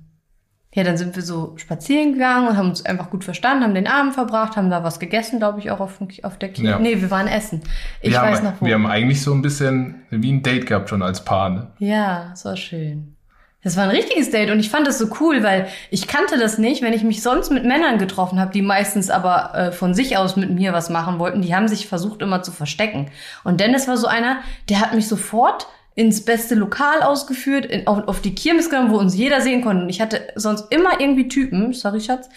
[0.73, 3.88] Ja, dann sind wir so spazieren gegangen und haben uns einfach gut verstanden, haben den
[3.88, 6.69] Abend verbracht, haben da was gegessen, glaube ich, auch auf, auf der Kino.
[6.69, 6.80] Ja.
[6.80, 7.62] Nee, wir waren essen.
[8.01, 8.65] Ich wir, weiß haben, noch wo.
[8.65, 11.49] wir haben eigentlich so ein bisschen wie ein Date gehabt schon als Paar.
[11.49, 11.67] Ne?
[11.80, 13.17] Ja, das war schön.
[13.63, 16.58] Das war ein richtiges Date und ich fand das so cool, weil ich kannte das
[16.58, 20.15] nicht, wenn ich mich sonst mit Männern getroffen habe, die meistens aber äh, von sich
[20.15, 21.41] aus mit mir was machen wollten.
[21.41, 23.10] Die haben sich versucht immer zu verstecken.
[23.43, 24.38] Und Dennis war so einer,
[24.69, 28.99] der hat mich sofort ins beste Lokal ausgeführt, in, auf, auf die Kirmes gegangen, wo
[28.99, 29.81] uns jeder sehen konnte.
[29.81, 32.29] Und ich hatte sonst immer irgendwie Typen, sorry Schatz,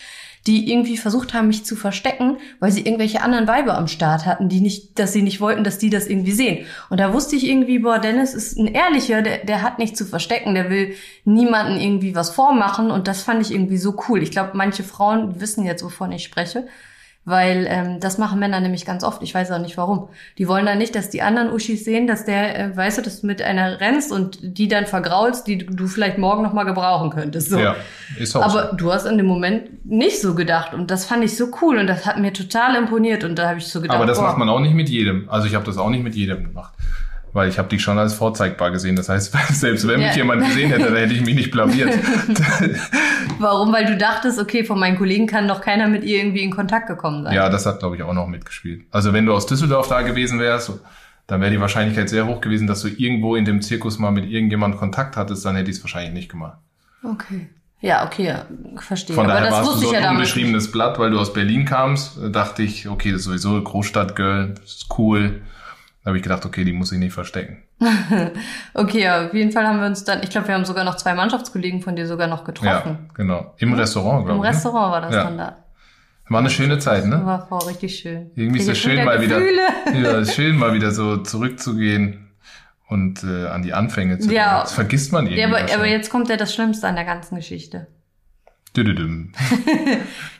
[0.46, 4.48] die irgendwie versucht haben, mich zu verstecken, weil sie irgendwelche anderen Weiber am Start hatten,
[4.48, 6.64] die nicht, dass sie nicht wollten, dass die das irgendwie sehen.
[6.88, 10.06] Und da wusste ich irgendwie, boah, Dennis ist ein ehrlicher, der, der hat nichts zu
[10.06, 10.94] verstecken, der will
[11.26, 14.22] niemanden irgendwie was vormachen und das fand ich irgendwie so cool.
[14.22, 16.66] Ich glaube, manche Frauen wissen jetzt, wovon ich spreche.
[17.26, 19.22] Weil ähm, das machen Männer nämlich ganz oft.
[19.22, 20.08] Ich weiß auch nicht warum.
[20.38, 23.20] Die wollen dann nicht, dass die anderen Uschis sehen, dass der, äh, weißt du, dass
[23.20, 27.10] du mit einer rennst und die dann vergraulst, die du vielleicht morgen noch mal gebrauchen
[27.10, 27.50] könntest.
[27.50, 27.58] So.
[27.58, 27.76] Ja,
[28.18, 28.76] ist auch Aber so.
[28.76, 31.86] du hast in dem Moment nicht so gedacht und das fand ich so cool und
[31.86, 34.38] das hat mir total imponiert und da habe ich so gedacht, Aber das boah, macht
[34.38, 35.28] man auch nicht mit jedem.
[35.28, 36.72] Also ich habe das auch nicht mit jedem gemacht.
[37.32, 38.96] Weil ich habe dich schon als vorzeigbar gesehen.
[38.96, 40.08] Das heißt, selbst wenn Ja.
[40.08, 41.92] mich jemand gesehen hätte, dann hätte ich mich nicht blamiert.
[43.38, 43.72] warum?
[43.72, 46.88] Weil du dachtest, okay, von meinen Kollegen kann noch keiner mit ihr irgendwie in Kontakt
[46.88, 47.34] gekommen sein.
[47.34, 48.82] ja, das hat, glaube ich, auch noch mitgespielt.
[48.90, 50.72] Also wenn du aus Düsseldorf da gewesen wärst,
[51.26, 54.24] dann wäre die Wahrscheinlichkeit sehr hoch gewesen, dass du irgendwo in dem Zirkus mal mit
[54.28, 56.58] irgendjemandem Kontakt hattest, dann hätte ich es wahrscheinlich nicht gemacht.
[57.04, 57.48] Okay.
[57.82, 58.44] Ja, okay, ja,
[58.76, 59.14] verstehe.
[59.16, 60.10] Von Aber daher das warst du so ja ein nicht.
[60.16, 64.54] unbeschriebenes Blatt, weil du aus Berlin kamst, äh, dachte ich, okay, das ist sowieso Großstadtgirl,
[64.60, 65.40] das ist cool.
[66.02, 67.62] Da habe ich gedacht, okay, die muss ich nicht verstecken.
[68.74, 70.96] Okay, ja, auf jeden Fall haben wir uns dann, ich glaube, wir haben sogar noch
[70.96, 73.10] zwei Mannschaftskollegen von dir sogar noch Ja, getroffen.
[73.14, 73.54] genau.
[73.58, 74.50] Im Restaurant, Im glaube ich.
[74.50, 74.56] ne?
[74.56, 75.24] Restaurant war das Ja.
[75.24, 75.56] dann da.
[76.28, 77.26] War eine schöne Zeit, ne?
[77.26, 78.30] War voll richtig schön.
[78.36, 79.40] Irgendwie ist es schön, mal wieder,
[79.92, 82.28] ja, schön, mal wieder so zurückzugehen
[82.88, 84.44] und äh, an die Anfänge zu Ja.
[84.54, 84.60] gehen.
[84.62, 85.40] Das vergisst man irgendwie.
[85.40, 87.88] Ja, aber, aber jetzt kommt ja das Schlimmste an der ganzen Geschichte.
[88.76, 89.32] Düdüdüm.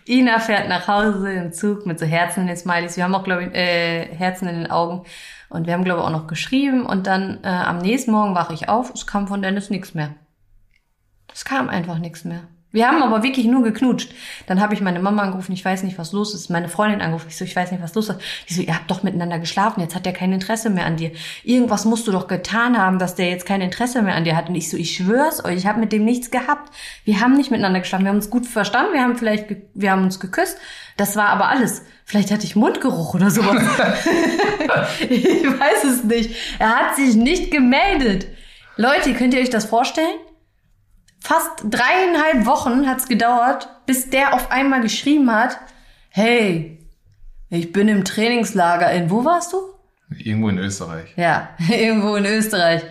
[0.08, 2.96] Ina fährt nach Hause im Zug mit so Herzen in den Smileys.
[2.96, 5.04] Wir haben auch, glaube ich, äh, Herzen in den Augen.
[5.50, 6.86] Und wir haben, glaube ich, auch noch geschrieben.
[6.86, 8.94] Und dann äh, am nächsten Morgen wache ich auf.
[8.94, 10.14] Es kam von Dennis nichts mehr.
[11.32, 12.44] Es kam einfach nichts mehr.
[12.72, 14.12] Wir haben aber wirklich nur geknutscht.
[14.46, 16.50] Dann habe ich meine Mama angerufen, ich weiß nicht, was los ist.
[16.50, 18.20] Meine Freundin angerufen, ich so, ich weiß nicht, was los ist.
[18.48, 21.10] Die so, ihr habt doch miteinander geschlafen, jetzt hat er kein Interesse mehr an dir.
[21.42, 24.48] Irgendwas musst du doch getan haben, dass der jetzt kein Interesse mehr an dir hat.
[24.48, 26.72] Und ich so, ich schwör's euch, ich habe mit dem nichts gehabt.
[27.04, 30.04] Wir haben nicht miteinander geschlafen, wir haben uns gut verstanden, wir haben vielleicht, wir haben
[30.04, 30.56] uns geküsst.
[30.96, 31.82] Das war aber alles.
[32.04, 33.62] Vielleicht hatte ich Mundgeruch oder sowas.
[35.08, 36.36] ich weiß es nicht.
[36.58, 38.28] Er hat sich nicht gemeldet.
[38.76, 40.18] Leute, könnt ihr euch das vorstellen?
[41.22, 45.58] Fast dreieinhalb Wochen hat's gedauert, bis der auf einmal geschrieben hat,
[46.08, 46.78] hey,
[47.50, 49.58] ich bin im Trainingslager in, wo warst du?
[50.18, 51.10] Irgendwo in Österreich.
[51.16, 52.82] Ja, irgendwo in Österreich.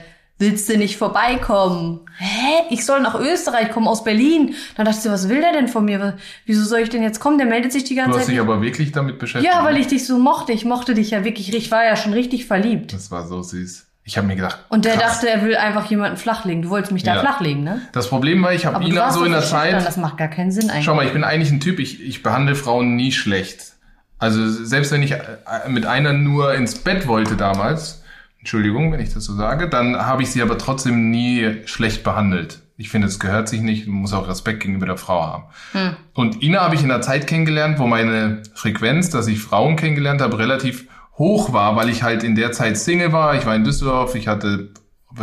[0.42, 2.00] Willst du nicht vorbeikommen?
[2.18, 2.64] Hä?
[2.70, 4.56] Ich soll nach Österreich kommen, aus Berlin.
[4.78, 6.18] Dann dachte ich was will der denn von mir?
[6.46, 7.38] Wieso soll ich denn jetzt kommen?
[7.38, 8.36] Der meldet sich die Du ganze hast Zeit.
[8.36, 8.50] dich nicht.
[8.50, 9.54] aber wirklich damit beschäftigt.
[9.54, 10.54] Ja, weil ich dich so mochte.
[10.54, 11.54] Ich mochte dich ja wirklich.
[11.54, 12.94] Ich war ja schon richtig verliebt.
[12.94, 13.86] Das war so süß.
[14.10, 15.20] Ich habe mir gedacht, Und der krass.
[15.22, 16.64] dachte, er will einfach jemanden flachlegen.
[16.64, 17.22] Du wolltest mich da Ja.
[17.22, 17.80] flachlegen, ne?
[17.92, 19.74] Das Problem war, ich habe warst so in der Zeit.
[19.86, 20.86] Das macht gar keinen Sinn eigentlich.
[20.86, 23.74] Schau mal, ich bin eigentlich ein Typ, ich, ich behandle Frauen nie schlecht.
[24.18, 25.20] Also selbst wenn ich äh,
[25.68, 28.02] mit einer nur ins Bett wollte damals,
[28.40, 32.64] Entschuldigung, wenn ich das so sage, dann habe ich sie aber trotzdem nie schlecht behandelt.
[32.78, 35.44] Ich finde, es gehört sich nicht, man muss auch Respekt gegenüber der Frau haben.
[35.74, 35.96] Hm.
[36.16, 40.20] Und Ina habe ich in der Zeit kennengelernt, wo meine Frequenz, dass ich Frauen kennengelernt
[40.22, 40.88] habe, relativ
[41.20, 43.36] hoch war, weil ich halt in der Zeit Single war.
[43.36, 44.74] Ich war in Düsseldorf, ich hatte,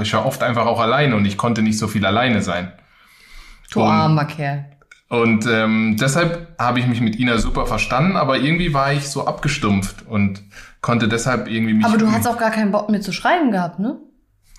[0.00, 2.70] ich war oft einfach auch alleine und ich konnte nicht so viel alleine sein.
[3.72, 4.66] Du Und- armer Kerl.
[5.09, 9.24] Und ähm, deshalb habe ich mich mit Ina super verstanden, aber irgendwie war ich so
[9.24, 10.42] abgestumpft und
[10.80, 11.87] konnte deshalb irgendwie mich.
[11.87, 13.98] Aber du hast auch gar keinen Bock mir zu schreiben gehabt, ne?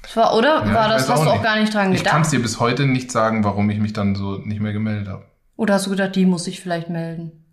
[0.03, 0.65] Das war, oder?
[0.65, 2.39] Ja, war das, hast du auch gar nicht dran Ich kann es gedacht?
[2.39, 5.25] dir bis heute nicht sagen, warum ich mich dann so nicht mehr gemeldet habe.
[5.57, 7.43] Oder hast du gedacht, die muss ich vielleicht melden?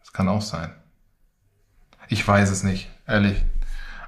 [0.00, 0.70] Das kann auch sein.
[2.08, 3.36] Ich weiß es nicht, ehrlich.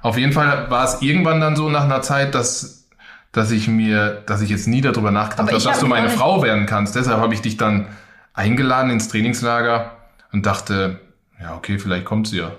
[0.01, 2.87] Auf jeden Fall war es irgendwann dann so nach einer Zeit, dass,
[3.31, 6.65] dass ich mir, dass ich jetzt nie darüber nachgedacht habe, dass du meine Frau werden
[6.65, 6.95] kannst.
[6.95, 7.87] Deshalb habe ich dich dann
[8.33, 9.91] eingeladen ins Trainingslager
[10.31, 10.99] und dachte,
[11.39, 12.51] ja, okay, vielleicht kommt sie ja.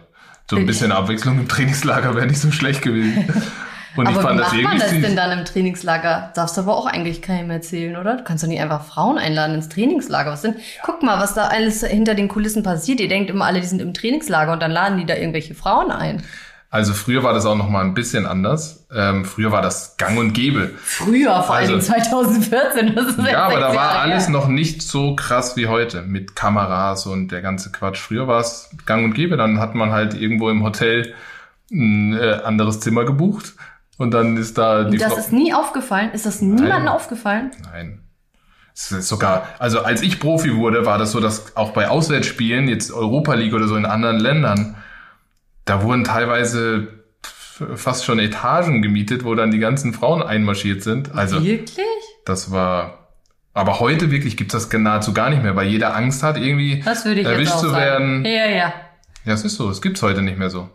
[0.48, 3.24] So ein Ich- bisschen Abwechslung im Trainingslager wäre nicht so schlecht gewesen.
[3.96, 6.32] Und ich aber fand wie das macht man irgendwie das denn dann im Trainingslager?
[6.34, 8.16] Darfst du aber auch eigentlich keinem erzählen, oder?
[8.16, 10.30] Du kannst doch nicht einfach Frauen einladen ins Trainingslager.
[10.32, 10.54] Was denn?
[10.84, 13.00] Guck mal, was da alles hinter den Kulissen passiert.
[13.00, 15.90] Ihr denkt immer alle, die sind im Trainingslager und dann laden die da irgendwelche Frauen
[15.90, 16.22] ein.
[16.70, 18.86] Also früher war das auch noch mal ein bisschen anders.
[18.94, 20.70] Ähm, früher war das Gang und Gäbe.
[20.82, 22.94] Früher, vor Also- allem 2014.
[22.94, 24.30] Das ist Ja, aber da war alles her.
[24.32, 27.98] noch nicht so krass wie heute mit Kameras und der ganze Quatsch.
[27.98, 31.12] Früher war es gang und gäbe, dann hat man halt irgendwo im Hotel
[31.70, 33.52] ein äh, anderes Zimmer gebucht
[34.02, 35.18] und dann ist da die das Frau.
[35.18, 36.10] ist nie aufgefallen?
[36.12, 36.88] Ist das niemandem Nein.
[36.88, 37.50] aufgefallen?
[37.72, 38.00] Nein.
[38.74, 42.68] Es ist sogar, also als ich Profi wurde, war das so, dass auch bei Auswärtsspielen,
[42.68, 44.76] jetzt Europa League oder so in anderen Ländern,
[45.66, 46.88] da wurden teilweise
[47.74, 51.14] fast schon Etagen gemietet, wo dann die ganzen Frauen einmarschiert sind.
[51.14, 51.86] Also Wirklich?
[52.24, 52.98] das war.
[53.54, 57.04] Aber heute wirklich gibt's das nahezu gar nicht mehr, weil jeder Angst hat, irgendwie Das
[57.04, 58.22] würde ich erwischt zu sagen.
[58.22, 58.24] werden.
[58.24, 58.72] Ja, ja.
[59.26, 60.70] Ja, es ist so, es gibt's heute nicht mehr so.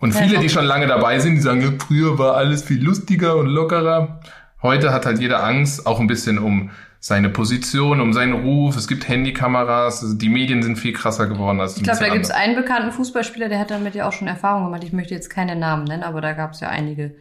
[0.00, 3.46] Und viele, die schon lange dabei sind, die sagen, früher war alles viel lustiger und
[3.46, 4.20] lockerer.
[4.62, 8.76] Heute hat halt jeder Angst, auch ein bisschen um seine Position, um seinen Ruf.
[8.76, 12.24] Es gibt Handykameras, also die Medien sind viel krasser geworden als Ich glaube, da gibt
[12.24, 14.84] es einen bekannten Fußballspieler, der hat damit ja auch schon Erfahrung gemacht.
[14.84, 17.14] Ich möchte jetzt keine Namen nennen, aber da gab es ja einige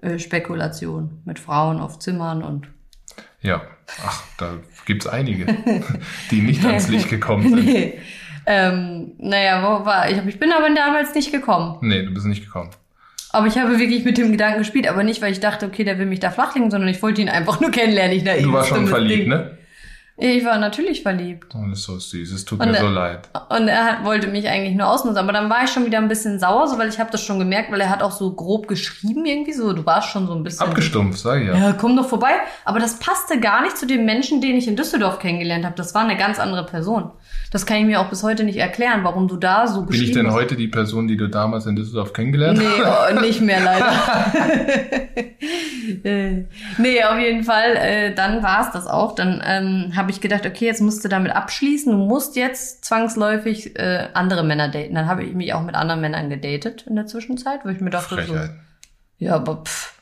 [0.00, 2.68] äh, Spekulationen mit Frauen auf Zimmern und
[3.40, 3.62] Ja,
[4.04, 4.54] ach, da
[4.86, 5.46] gibt's einige,
[6.32, 7.64] die nicht ans Licht gekommen sind.
[7.64, 7.98] nee.
[8.50, 10.16] Ähm, naja, wo war ich?
[10.26, 11.76] Ich bin aber damals nicht gekommen.
[11.82, 12.70] Nee, du bist nicht gekommen.
[13.30, 15.98] Aber ich habe wirklich mit dem Gedanken gespielt, aber nicht, weil ich dachte, okay, der
[15.98, 18.16] will mich da flachlegen, sondern ich wollte ihn einfach nur kennenlernen.
[18.16, 19.57] Ich, Du warst schon verliebt, ne?
[20.20, 21.54] Ich war natürlich verliebt.
[21.54, 23.28] Oh, das ist so süß, es tut Und, mir äh, so leid.
[23.50, 25.16] Und er hat, wollte mich eigentlich nur ausnutzen.
[25.18, 27.38] Aber dann war ich schon wieder ein bisschen sauer, so, weil ich habe das schon
[27.38, 29.72] gemerkt, weil er hat auch so grob geschrieben irgendwie so.
[29.72, 30.66] Du warst schon so ein bisschen...
[30.66, 31.56] Abgestumpft, sag ich ja.
[31.56, 32.32] Ja, komm doch vorbei.
[32.64, 35.76] Aber das passte gar nicht zu dem Menschen, den ich in Düsseldorf kennengelernt habe.
[35.76, 37.12] Das war eine ganz andere Person.
[37.52, 40.00] Das kann ich mir auch bis heute nicht erklären, warum du da so Bin ich
[40.00, 40.34] geschrieben denn hast.
[40.34, 43.12] heute die Person, die du damals in Düsseldorf kennengelernt Nee, hast?
[43.16, 43.92] oh, nicht mehr leider.
[46.04, 46.44] Äh,
[46.76, 49.14] nee, auf jeden Fall, äh, dann war es das auch.
[49.14, 51.92] Dann ähm, habe ich gedacht, okay, jetzt musst du damit abschließen.
[51.92, 54.94] Du musst jetzt zwangsläufig äh, andere Männer daten.
[54.94, 57.90] Dann habe ich mich auch mit anderen Männern gedatet in der Zwischenzeit, wo ich mir
[57.90, 58.36] dachte, so,
[59.18, 59.94] ja, aber pff,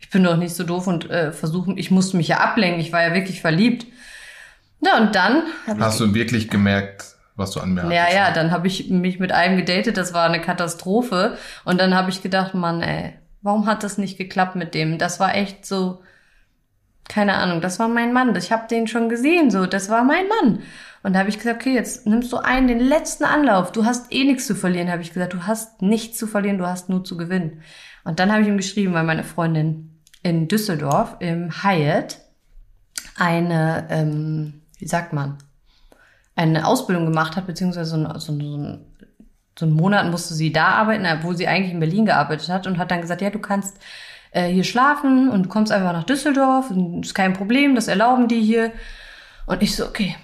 [0.00, 2.80] ich bin doch nicht so doof und äh, versuchen, ich musste mich ja ablenken.
[2.80, 3.86] Ich war ja wirklich verliebt.
[4.80, 7.04] Ja, und dann habe ich Hast du wirklich gemerkt,
[7.36, 10.26] was du an mir ja, ja, dann habe ich mich mit einem gedatet, das war
[10.26, 11.36] eine Katastrophe.
[11.64, 14.98] Und dann habe ich gedacht, Mann, ey, warum hat das nicht geklappt mit dem?
[14.98, 16.02] Das war echt so,
[17.08, 18.34] keine Ahnung, das war mein Mann.
[18.36, 20.62] Ich habe den schon gesehen, so, das war mein Mann.
[21.02, 23.72] Und da habe ich gesagt, okay, jetzt nimmst du einen, den letzten Anlauf.
[23.72, 25.34] Du hast eh nichts zu verlieren, habe ich gesagt.
[25.34, 27.62] Du hast nichts zu verlieren, du hast nur zu gewinnen.
[28.04, 32.20] Und dann habe ich ihm geschrieben, weil meine Freundin in Düsseldorf im Hyatt
[33.16, 35.36] eine, ähm, wie sagt man,
[36.36, 38.84] eine Ausbildung gemacht hat, beziehungsweise so, ein, so, ein, so, ein,
[39.58, 42.78] so einen Monat musste sie da arbeiten, obwohl sie eigentlich in Berlin gearbeitet hat und
[42.78, 43.78] hat dann gesagt, ja, du kannst
[44.34, 48.28] äh, hier schlafen und du kommst einfach nach Düsseldorf, und ist kein Problem, das erlauben
[48.28, 48.72] die hier.
[49.46, 50.16] Und ich so, okay.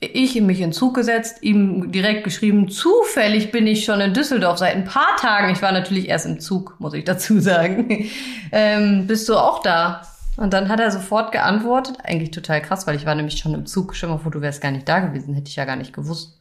[0.00, 4.74] Ich mich in Zug gesetzt, ihm direkt geschrieben, zufällig bin ich schon in Düsseldorf seit
[4.74, 5.52] ein paar Tagen.
[5.52, 8.08] Ich war natürlich erst im Zug, muss ich dazu sagen.
[8.52, 10.02] ähm, bist du auch da?
[10.36, 13.66] Und dann hat er sofort geantwortet, eigentlich total krass, weil ich war nämlich schon im
[13.66, 13.94] Zug.
[13.94, 16.40] Stell mal vor, du wärst gar nicht da gewesen, hätte ich ja gar nicht gewusst.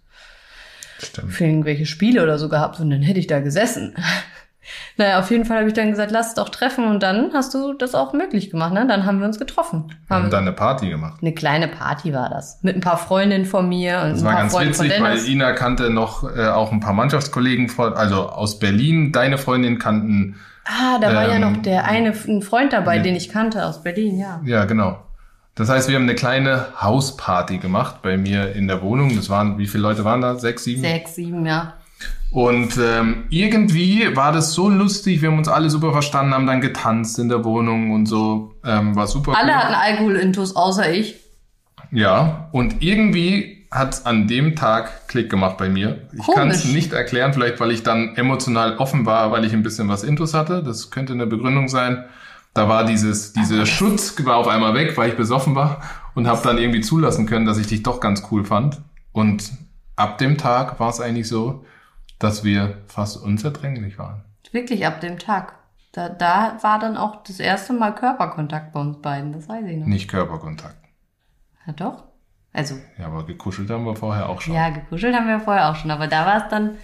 [1.00, 1.34] Stimmt.
[1.34, 3.96] Für irgendwelche Spiele oder so gehabt und dann hätte ich da gesessen.
[4.98, 7.54] Naja, auf jeden Fall habe ich dann gesagt, lass es doch treffen und dann hast
[7.54, 8.86] du das auch möglich gemacht, ne?
[8.88, 9.92] Dann haben wir uns getroffen.
[10.10, 11.20] Haben haben dann eine Party gemacht.
[11.22, 12.60] eine kleine Party war das.
[12.62, 15.02] Mit ein paar Freundinnen von mir und Das ein war paar ganz Freunden von witzig,
[15.02, 15.26] weil.
[15.28, 19.12] Ina kannte noch äh, auch ein paar Mannschaftskollegen von, also aus Berlin.
[19.12, 23.16] Deine Freundin kannten, Ah, da war ja ähm, noch der eine, ein Freund dabei, den
[23.16, 24.42] ich kannte aus Berlin, ja.
[24.46, 25.00] ja genau.
[25.56, 29.16] Das heißt, wir haben eine kleine Hausparty gemacht bei mir in der Wohnung.
[29.16, 30.36] Das waren, wie viele Leute waren da?
[30.36, 30.82] Sechs, sieben?
[30.82, 31.74] Sechs, sieben, ja.
[32.32, 36.62] Und ähm, irgendwie war das so lustig, wir haben uns alle super verstanden, haben dann
[36.62, 38.56] getanzt in der Wohnung und so.
[38.64, 39.58] Ähm, war super Alle cool.
[39.58, 41.18] hatten Alkoholintus, außer ich.
[41.92, 46.08] Ja, und irgendwie hat's an dem Tag Klick gemacht bei mir.
[46.18, 49.64] Ich kann es nicht erklären, vielleicht weil ich dann emotional offen war, weil ich ein
[49.64, 50.64] bisschen was Intus hatte.
[50.64, 52.06] Das könnte eine Begründung sein.
[52.54, 55.82] Da war dieses, dieser Schutz war auf einmal weg, weil ich besoffen war
[56.16, 58.82] und habe dann irgendwie zulassen können, dass ich dich doch ganz cool fand.
[59.12, 59.52] Und
[59.98, 61.66] ab dem Tag war es eigentlich so,
[62.24, 64.24] dass wir fast unzerdränglich waren.
[64.52, 65.54] Wirklich ab dem Tag.
[65.94, 69.78] Da, da war dann auch das erste Mal Körperkontakt bei uns beiden, das weiß ich
[69.78, 69.88] noch.
[69.88, 70.76] Nicht Körperkontakt.
[71.68, 72.04] Ja, doch.
[72.54, 74.54] Also, Ja, aber gekuschelt haben wir vorher auch schon.
[74.54, 76.78] ja, gekuschelt haben wir vorher auch schon, aber da war es dann,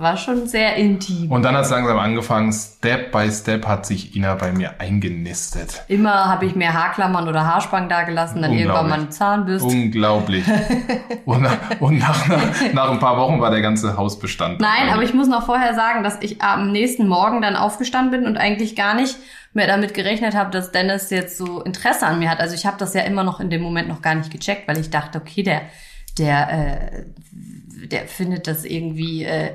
[0.00, 1.30] war schon sehr intim.
[1.30, 5.84] Und dann hat es langsam angefangen, Step by Step hat sich Ina bei mir eingenistet.
[5.88, 9.68] Immer habe ich mehr Haarklammern oder Haarspangen da gelassen, dann irgendwann mal eine Zahnbürste.
[9.68, 10.44] Unglaublich.
[11.24, 12.28] und nach, und nach,
[12.72, 14.60] nach ein paar Wochen war der ganze Hausbestand.
[14.60, 14.92] Nein, dabei.
[14.94, 18.36] aber ich muss noch vorher sagen, dass ich am nächsten Morgen dann aufgestanden bin und
[18.36, 19.16] eigentlich gar nicht
[19.52, 22.40] mehr damit gerechnet habe, dass Dennis jetzt so Interesse an mir hat.
[22.40, 24.78] Also ich habe das ja immer noch in dem Moment noch gar nicht gecheckt, weil
[24.78, 25.62] ich dachte, okay, der,
[26.18, 29.52] der, äh, der findet das irgendwie, äh,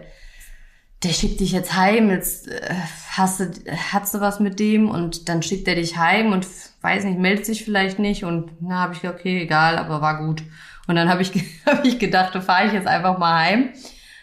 [1.03, 2.73] der schickt dich jetzt heim, jetzt äh,
[3.12, 3.51] hast du,
[3.91, 6.47] hast du was mit dem und dann schickt er dich heim und
[6.81, 10.25] weiß nicht, meldet sich vielleicht nicht und na habe ich gedacht, okay, egal, aber war
[10.25, 10.43] gut.
[10.88, 11.31] Und dann habe ich,
[11.65, 13.69] hab ich gedacht, da fahre ich jetzt einfach mal heim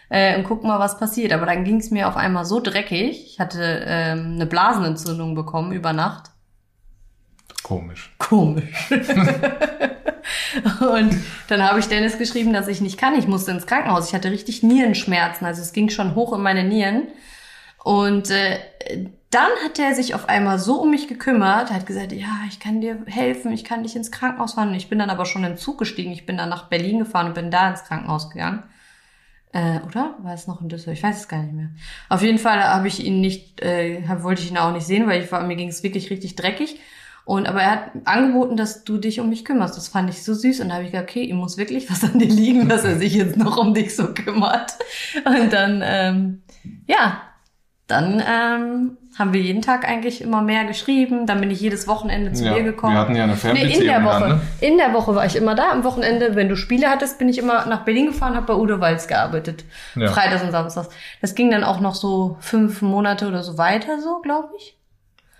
[0.09, 1.33] äh, und guck mal, was passiert.
[1.33, 3.25] Aber dann ging es mir auf einmal so dreckig.
[3.25, 6.32] Ich hatte ähm, eine Blasenentzündung bekommen über Nacht.
[7.63, 8.13] Komisch.
[8.17, 8.91] Komisch.
[10.81, 13.17] und dann habe ich Dennis geschrieben, dass ich nicht kann.
[13.17, 14.09] Ich musste ins Krankenhaus.
[14.09, 15.45] Ich hatte richtig Nierenschmerzen.
[15.45, 17.07] Also es ging schon hoch in meine Nieren.
[17.83, 18.59] Und äh,
[19.29, 22.81] dann hat er sich auf einmal so um mich gekümmert, hat gesagt, ja, ich kann
[22.81, 24.73] dir helfen, ich kann dich ins Krankenhaus fahren.
[24.75, 26.11] Ich bin dann aber schon im Zug gestiegen.
[26.11, 28.63] Ich bin dann nach Berlin gefahren und bin da ins Krankenhaus gegangen.
[29.53, 30.15] Äh, oder?
[30.19, 30.97] War es noch in Düsseldorf?
[30.97, 31.69] Ich weiß es gar nicht mehr.
[32.09, 35.23] Auf jeden Fall habe ich ihn nicht, äh, wollte ich ihn auch nicht sehen, weil
[35.23, 36.79] ich war, mir ging es wirklich richtig dreckig.
[37.25, 39.77] Und aber er hat angeboten, dass du dich um mich kümmerst.
[39.77, 40.59] Das fand ich so süß.
[40.59, 42.97] Und da habe ich gesagt, okay, ihm muss wirklich was an dir liegen, dass er
[42.97, 44.73] sich jetzt noch um dich so kümmert.
[45.25, 46.41] Und dann, ähm,
[46.87, 47.21] ja,
[47.87, 51.25] dann ähm, haben wir jeden Tag eigentlich immer mehr geschrieben.
[51.25, 52.93] Dann bin ich jedes Wochenende zu Ja, dir gekommen.
[52.95, 54.19] wir hatten ja eine Nee, Fernbeziehung in der Woche.
[54.19, 54.41] dann, ne?
[54.61, 55.69] In der Woche war ich immer da.
[55.71, 58.79] Am Wochenende, wenn du Spiele hattest, bin ich immer nach Berlin gefahren, habe bei Udo
[58.79, 59.63] Walz gearbeitet.
[59.95, 60.07] Ja.
[60.07, 60.89] Freitags und Samstags.
[61.21, 64.77] Das ging dann auch noch so fünf Monate oder so weiter, so glaube ich.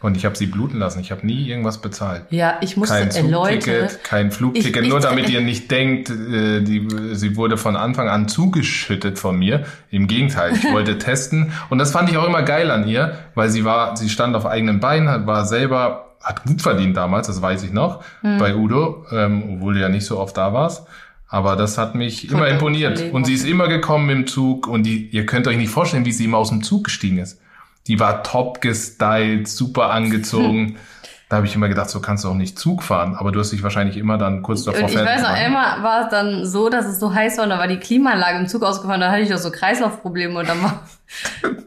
[0.03, 0.99] Und ich habe sie bluten lassen.
[0.99, 2.23] Ich habe nie irgendwas bezahlt.
[2.29, 5.71] Ja, ich musste, Kein äh, Leute, Zugticket, kein Flugticket, Ich- ich- nur damit ihr nicht
[5.71, 9.63] denkt, äh, die, sie wurde von Anfang an zugeschüttet von mir.
[9.89, 11.53] Im Gegenteil, ich wollte testen.
[11.69, 14.45] Und das fand ich auch immer geil an ihr, weil sie war, sie stand auf
[14.45, 18.37] eigenen Beinen, hat- war selber, hat gut verdient damals, das weiß ich noch, Hm.
[18.37, 20.85] bei Udo, ähm, obwohl du ja nicht so oft da warst.
[21.29, 23.11] Aber das hat mich immer imponiert.
[23.11, 26.11] Und sie ist immer gekommen im Zug und die, ihr könnt euch nicht vorstellen, wie
[26.11, 27.39] sie immer aus dem Zug gestiegen ist.
[27.87, 30.77] Die war top gestylt, super angezogen.
[31.29, 33.15] Da habe ich immer gedacht, so kannst du auch nicht Zug fahren.
[33.15, 36.03] Aber du hast dich wahrscheinlich immer dann kurz davor Und ich weiß noch, einmal war
[36.03, 38.61] es dann so, dass es so heiß war und da war die Klimaanlage im Zug
[38.61, 40.83] ausgefallen, da hatte ich auch so Kreislaufprobleme und dann war,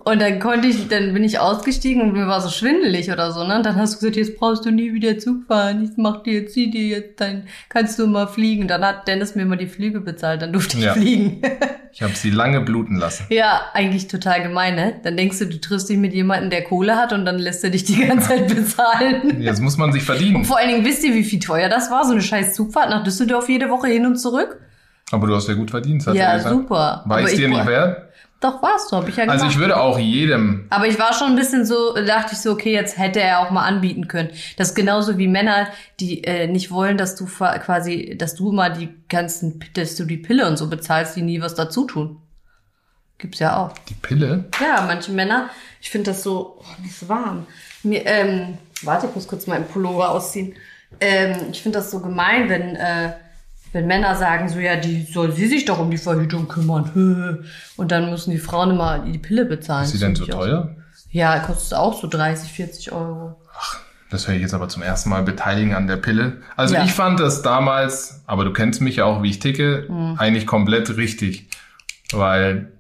[0.04, 3.44] und dann konnte ich, dann bin ich ausgestiegen und mir war so schwindelig oder so,
[3.44, 3.56] ne?
[3.56, 6.40] Und dann hast du gesagt, jetzt brauchst du nie wieder Zug fahren, ich mach dir
[6.40, 8.68] jetzt, zieh dir jetzt, dann kannst du mal fliegen.
[8.68, 10.92] Dann hat Dennis mir mal die Flüge bezahlt, dann durfte ich Ja.
[10.94, 11.42] fliegen.
[11.92, 13.24] Ich habe sie lange bluten lassen.
[13.30, 15.00] ja, eigentlich total gemein, ne?
[15.02, 17.70] Dann denkst du, du triffst dich mit jemandem, der Kohle hat und dann lässt er
[17.70, 19.40] dich die ganze Zeit bezahlen.
[19.40, 20.44] Jetzt muss man sich verdienen.
[20.44, 22.04] Vor allen Dingen, wisst ihr, wie viel teuer das war?
[22.04, 24.60] So eine scheiß Zugfahrt nach Düsseldorf jede Woche hin und zurück?
[25.10, 26.54] Aber du hast ja gut verdient, hat Ja, er gesagt.
[26.54, 27.02] super.
[27.06, 28.05] War ich dir ich- nicht wert?
[28.46, 29.42] Doch, warst du, hab ich ja gemacht.
[29.42, 32.52] Also ich würde auch jedem, aber ich war schon ein bisschen so, dachte ich so,
[32.52, 34.30] okay, jetzt hätte er auch mal anbieten können.
[34.56, 35.66] Das ist genauso wie Männer,
[35.98, 40.16] die äh, nicht wollen, dass du quasi, dass du immer die ganzen, dass du die
[40.16, 42.20] Pille und so bezahlst, die nie was dazu tun.
[43.18, 43.72] Gibt's ja auch.
[43.88, 47.48] die Pille, Ja, manche Männer, ich finde das so, oh, mir ist warm.
[47.82, 50.54] Mir, ähm, warte, ich muss kurz meinen Pullover ausziehen.
[51.00, 53.14] Ähm, ich finde das so gemein, wenn, äh,
[53.76, 57.44] wenn Männer sagen so, ja, die soll sie sich doch um die Verhütung kümmern.
[57.76, 59.84] Und dann müssen die Frauen immer die Pille bezahlen.
[59.84, 60.74] ist sie denn so teuer?
[61.10, 63.36] Ja, kostet auch so 30, 40 Euro.
[64.10, 66.38] Das höre ich jetzt aber zum ersten Mal beteiligen an der Pille.
[66.56, 66.84] Also Ja.
[66.84, 70.14] ich fand das damals, aber du kennst mich ja auch, wie ich ticke, Mhm.
[70.18, 71.48] eigentlich komplett richtig.
[72.12, 72.72] Weil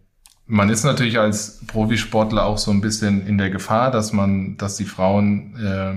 [0.46, 4.76] man ist natürlich als Profisportler auch so ein bisschen in der Gefahr, dass man, dass
[4.76, 5.94] die Frauen äh,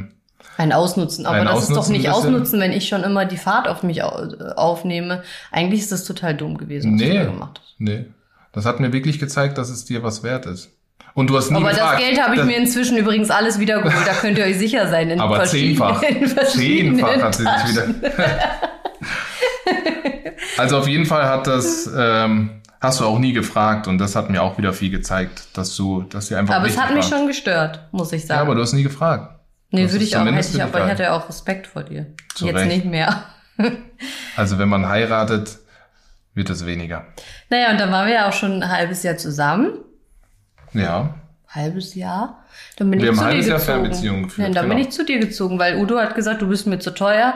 [0.58, 1.26] Ein Ausnutzen.
[1.26, 2.10] Aber Ein das ist doch Ausnutzen nicht.
[2.10, 4.10] Ausnutzen, wenn ich schon immer die Fahrt auf mich au
[4.56, 5.24] aufnehme.
[5.52, 7.76] Eigentlich ist das total dumm gewesen, was du Nee, da gemacht hast.
[7.80, 8.06] nee.
[8.52, 10.70] Das hat mir wirklich gezeigt, dass es dir was wert ist.
[11.14, 11.94] Und du hast nie Aber gefragt.
[11.94, 14.06] das Geld habe ich mir inzwischen übrigens alles wiedergeholt.
[14.08, 15.10] Da könnt ihr euch sicher sein.
[15.10, 16.02] In Aber zehnfach.
[16.04, 17.88] In Zehnfach hat sie sich wieder.
[20.58, 24.30] also auf jeden Fall hat das, ähm, hast du auch nie gefragt und das hat
[24.30, 27.18] mir auch wieder viel gezeigt, dass du, dass dir einfach Aber es hat mich war.
[27.20, 28.42] schon gestört, muss ich Ja, sagen.
[28.42, 29.39] aber du hast nie gefragt.
[29.72, 30.26] Nee, das würde ich auch.
[30.26, 32.08] Hätte ich, aber ich hatte auch Respekt vor dir.
[32.36, 32.68] Zu Jetzt Recht.
[32.68, 33.24] nicht mehr.
[34.36, 35.58] Also wenn man heiratet,
[36.34, 37.06] wird es weniger.
[37.50, 39.74] Naja, und dann waren wir ja auch schon ein halbes Jahr zusammen.
[40.74, 41.16] Ja.
[41.50, 42.44] Halbes Jahr.
[42.78, 43.82] Dann bin Wir ich haben zu ein dir halbes Jahr gezogen.
[43.82, 44.88] Fernbeziehung geführt, Ja, dann bin genau.
[44.90, 47.34] ich zu dir gezogen, weil Udo hat gesagt, du bist mir zu teuer.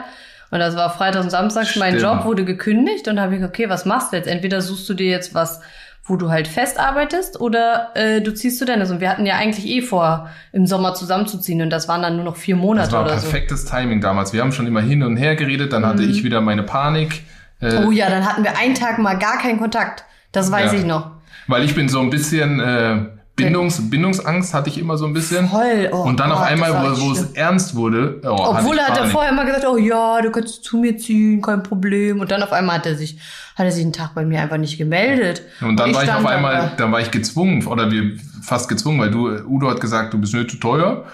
[0.50, 1.66] Und das war Freitag und Samstag.
[1.76, 2.02] Mein Stimmt.
[2.02, 4.28] Job wurde gekündigt und da habe ich, okay, was machst du jetzt?
[4.28, 5.60] Entweder suchst du dir jetzt was,
[6.06, 8.90] wo du halt fest arbeitest oder äh, du ziehst zu Dennis.
[8.90, 12.24] Und wir hatten ja eigentlich eh vor, im Sommer zusammenzuziehen und das waren dann nur
[12.26, 13.22] noch vier Monate Das war oder so.
[13.22, 14.32] perfektes Timing damals.
[14.34, 17.22] Wir haben schon immer hin und her geredet, dann hatte ich wieder meine Panik.
[17.60, 20.04] Äh, Oh ja, dann hatten wir einen Tag mal gar keinen Kontakt.
[20.32, 20.78] Das weiß Ja.
[20.78, 21.10] ich noch.
[21.46, 22.96] Weil ich bin so ein bisschen äh,
[23.36, 25.48] Bindungs, Bindungsangst hatte ich immer so ein bisschen.
[25.48, 25.90] Voll.
[25.92, 28.96] Oh und dann auf Gott, einmal, wo, wo es ernst wurde, oh, Obwohl er hat
[28.96, 32.20] er vorher immer gesagt, oh ja, du kannst zu mir ziehen, kein Problem.
[32.20, 33.18] Und dann auf einmal hat er sich,
[33.56, 35.42] hat er sich einen Tag bei mir einfach nicht gemeldet.
[35.60, 36.72] Und dann war ich auf einmal, da.
[36.76, 40.32] dann war ich gezwungen, oder wir fast gezwungen, weil du, Udo hat gesagt, du bist
[40.32, 41.04] nicht zu teuer.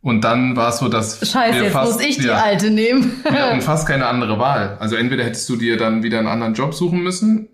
[0.00, 2.70] Und dann war es so, dass Scheiße, wir jetzt fast, muss ich die ja, alte
[2.70, 3.20] nehmen.
[3.22, 4.76] Wir hatten fast keine andere Wahl.
[4.80, 7.48] Also entweder hättest du dir dann wieder einen anderen Job suchen müssen,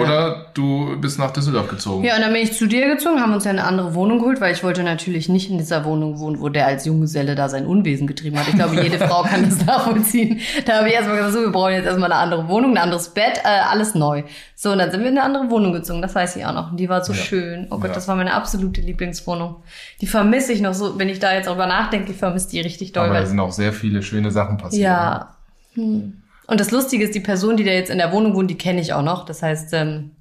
[0.00, 2.04] Oder du bist nach Düsseldorf gezogen.
[2.04, 4.40] Ja, und dann bin ich zu dir gezogen, haben uns ja eine andere Wohnung geholt,
[4.40, 7.66] weil ich wollte natürlich nicht in dieser Wohnung wohnen, wo der als Junggeselle da sein
[7.66, 8.48] Unwesen getrieben hat.
[8.48, 10.40] Ich glaube, jede Frau kann das nachvollziehen.
[10.66, 13.08] Da habe ich erstmal gesagt, so, wir brauchen jetzt erstmal eine andere Wohnung, ein anderes
[13.10, 14.22] Bett, äh, alles neu.
[14.54, 16.70] So, und dann sind wir in eine andere Wohnung gezogen, das weiß ich auch noch.
[16.70, 17.18] Und die war so Ja.
[17.18, 17.66] schön.
[17.70, 17.94] Oh Gott, Ja.
[17.94, 19.56] das war meine absolute Lieblingswohnung.
[20.00, 22.92] Die vermisse ich noch so, wenn ich da jetzt drüber nachdenke, ich vermisse die richtig
[22.92, 23.06] doll.
[23.08, 24.82] Aber da sind auch sehr viele schöne Sachen passiert.
[24.82, 25.28] ja.
[25.74, 26.21] Hm.
[26.46, 28.80] Und das Lustige ist, die Person, die da jetzt in der Wohnung wohnt, die kenne
[28.80, 29.24] ich auch noch.
[29.24, 30.12] Das heißt, ähm,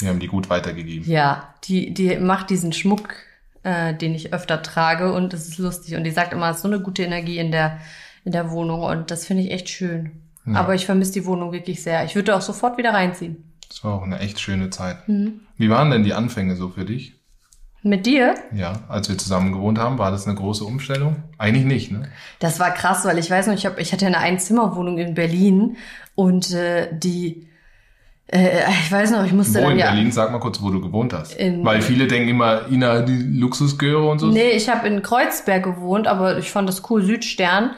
[0.00, 1.08] Wir haben die gut weitergegeben.
[1.08, 3.14] ja, die, die macht diesen Schmuck,
[3.62, 5.94] äh, den ich öfter trage und das ist lustig.
[5.96, 7.78] Und die sagt immer, es ist so eine gute Energie in der,
[8.24, 10.22] in der Wohnung und das finde ich echt schön.
[10.46, 10.54] Ja.
[10.54, 12.04] Aber ich vermisse die Wohnung wirklich sehr.
[12.04, 13.44] Ich würde auch sofort wieder reinziehen.
[13.68, 15.08] Das war auch eine echt schöne Zeit.
[15.08, 15.40] Mhm.
[15.58, 17.17] Wie waren denn die Anfänge so für dich?
[17.88, 18.34] Mit dir?
[18.52, 21.16] Ja, als wir zusammen gewohnt haben, war das eine große Umstellung?
[21.38, 22.08] Eigentlich nicht, ne?
[22.38, 25.76] Das war krass, weil ich weiß noch, ich, hab, ich hatte eine Einzimmerwohnung in Berlin
[26.14, 27.48] und äh, die,
[28.26, 29.86] äh, ich weiß noch, ich musste Wo dann in ja.
[29.86, 30.12] Berlin?
[30.12, 31.34] Sag mal kurz, wo du gewohnt hast.
[31.34, 34.26] In- Weil viele denken immer, Ina, die Luxusgöre und so.
[34.26, 37.70] Nee, ich habe in Kreuzberg gewohnt, aber ich fand das cool, Südstern.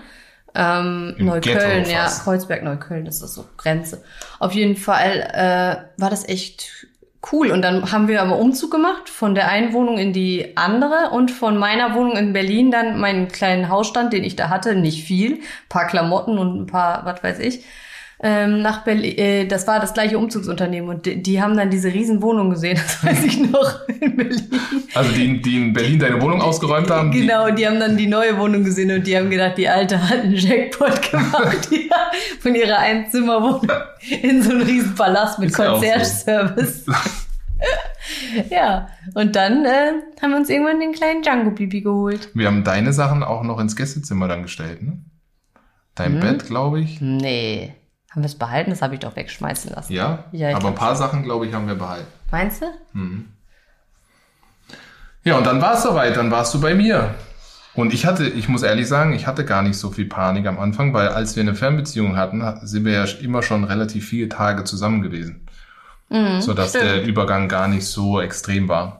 [0.53, 2.09] Ähm, Im Neukölln, ja.
[2.25, 4.03] Kreuzberg, Neukölln, das ist so Grenze.
[4.41, 6.89] Auf jeden Fall äh, war das echt
[7.33, 7.51] cool.
[7.51, 11.31] Und dann haben wir aber Umzug gemacht von der einen Wohnung in die andere und
[11.31, 15.41] von meiner Wohnung in Berlin dann meinen kleinen Hausstand, den ich da hatte, nicht viel,
[15.68, 17.64] paar Klamotten und ein paar, was weiß ich,
[18.23, 19.16] ähm, nach Berlin.
[19.18, 22.77] Äh, das war das gleiche Umzugsunternehmen und die, die haben dann diese riesen Wohnung gesehen,
[22.83, 24.51] das weiß ich noch in Berlin.
[24.95, 27.11] Also die, die in Berlin deine Wohnung ausgeräumt haben.
[27.12, 30.01] die- Genau, die haben dann die neue Wohnung gesehen und die haben gedacht, die Alte
[30.09, 32.11] hat einen Jackpot gemacht ja,
[32.41, 33.68] von ihrer Einzimmerwohnung
[34.23, 35.73] in so einen riesen Palast mit auch so.
[35.73, 36.87] Concierge-Service.
[38.51, 42.29] ja, und dann äh, haben wir uns irgendwann den kleinen Django Bibi geholt.
[42.35, 44.99] Wir haben deine Sachen auch noch ins Gästezimmer dann gestellt, ne?
[45.95, 46.21] Dein Mhm.
[46.21, 47.01] Bett, glaube ich.
[47.01, 47.75] Nee.
[48.11, 48.71] Haben wir es behalten?
[48.71, 49.93] Das habe ich doch wegschmeißen lassen.
[49.93, 52.07] Ja, Ja, aber ein paar Sachen, glaube ich, haben wir behalten.
[52.31, 52.67] Meinst du?
[55.23, 57.15] Ja, und dann war es soweit, dann warst du bei mir.
[57.75, 60.59] Und ich hatte, ich muss ehrlich sagen, ich hatte gar nicht so viel Panik am
[60.59, 64.65] Anfang, weil als wir eine Fernbeziehung hatten, sind wir ja immer schon relativ viele Tage
[64.65, 65.47] zusammen gewesen.
[66.09, 66.85] Mhm, sodass stimmt.
[66.85, 69.00] der Übergang gar nicht so extrem war.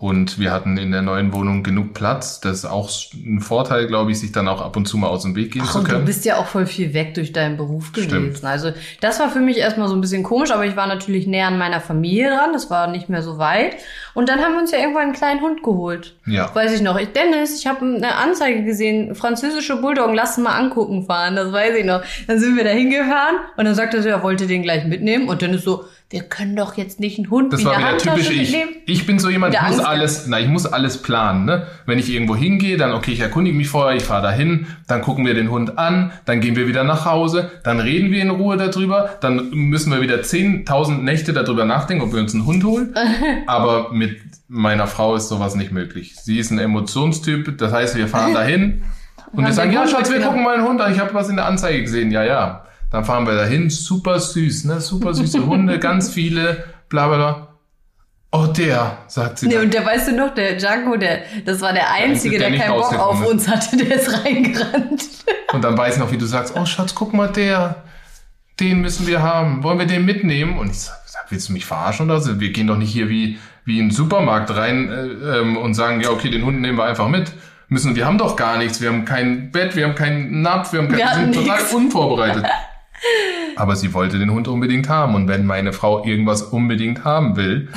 [0.00, 2.38] Und wir hatten in der neuen Wohnung genug Platz.
[2.40, 5.22] Das ist auch ein Vorteil, glaube ich, sich dann auch ab und zu mal aus
[5.22, 6.04] dem Weg gehen Ach, zu und du können.
[6.04, 8.10] bist ja auch voll viel weg durch deinen Beruf Stimmt.
[8.10, 8.46] gewesen.
[8.46, 8.70] Also
[9.00, 11.58] das war für mich erstmal so ein bisschen komisch, aber ich war natürlich näher an
[11.58, 12.52] meiner Familie dran.
[12.52, 13.74] Das war nicht mehr so weit.
[14.14, 16.14] Und dann haben wir uns ja irgendwann einen kleinen Hund geholt.
[16.26, 16.54] Ja.
[16.54, 16.96] Weiß ich noch.
[16.96, 21.34] Ich, Dennis, ich habe eine Anzeige gesehen, französische Bulldoggen, lass mal angucken fahren.
[21.34, 22.02] Das weiß ich noch.
[22.28, 25.28] Dann sind wir da hingefahren und dann sagte sie, er wollte den gleich mitnehmen.
[25.28, 28.30] Und Dennis so, wir können doch jetzt nicht einen Hund Das eine wieder Handtasche typisch
[28.30, 28.52] ich.
[28.52, 28.76] mitnehmen.
[28.86, 31.66] Ich bin so jemand, Der muss alles, na, ich muss alles planen, ne?
[31.86, 35.26] Wenn ich irgendwo hingehe, dann, okay, ich erkundige mich vorher, ich fahre dahin, dann gucken
[35.26, 38.56] wir den Hund an, dann gehen wir wieder nach Hause, dann reden wir in Ruhe
[38.56, 42.94] darüber, dann müssen wir wieder 10.000 Nächte darüber nachdenken, ob wir uns einen Hund holen.
[43.46, 44.18] Aber mit
[44.48, 46.16] meiner Frau ist sowas nicht möglich.
[46.16, 48.82] Sie ist ein Emotionstyp, das heißt, wir fahren dahin
[49.32, 51.36] und wir sagen, ja, Schatz, wir gucken mal einen Hund an, ich habe was in
[51.36, 52.64] der Anzeige gesehen, ja, ja.
[52.90, 54.80] Dann fahren wir dahin, super süß, ne?
[54.80, 57.47] Super süße Hunde, ganz viele, bla bla bla.
[58.30, 59.46] Oh, der, sagt sie.
[59.46, 59.64] Nee, dann.
[59.64, 62.74] und der, weißt du noch, der Django, der, das war der Einzige, der der, keinen
[62.74, 65.02] Bock auf uns hatte, der ist reingerannt.
[65.52, 67.84] Und dann weiß ich noch, wie du sagst, oh Schatz, guck mal, der,
[68.60, 69.62] den müssen wir haben.
[69.62, 70.58] Wollen wir den mitnehmen?
[70.58, 70.98] Und ich sag,
[71.30, 72.38] willst du mich verarschen oder so?
[72.38, 76.02] Wir gehen doch nicht hier wie, wie in den Supermarkt rein äh, ähm, und sagen,
[76.02, 77.32] ja, okay, den Hund nehmen wir einfach mit.
[77.68, 78.82] Müssen, wir haben doch gar nichts.
[78.82, 81.58] Wir haben kein Bett, wir haben keinen Napf, wir haben kein, Wir wir sind total
[81.60, 81.72] nix.
[81.72, 82.44] unvorbereitet.
[83.56, 85.14] Aber sie wollte den Hund unbedingt haben.
[85.14, 87.68] Und wenn meine Frau irgendwas unbedingt haben will,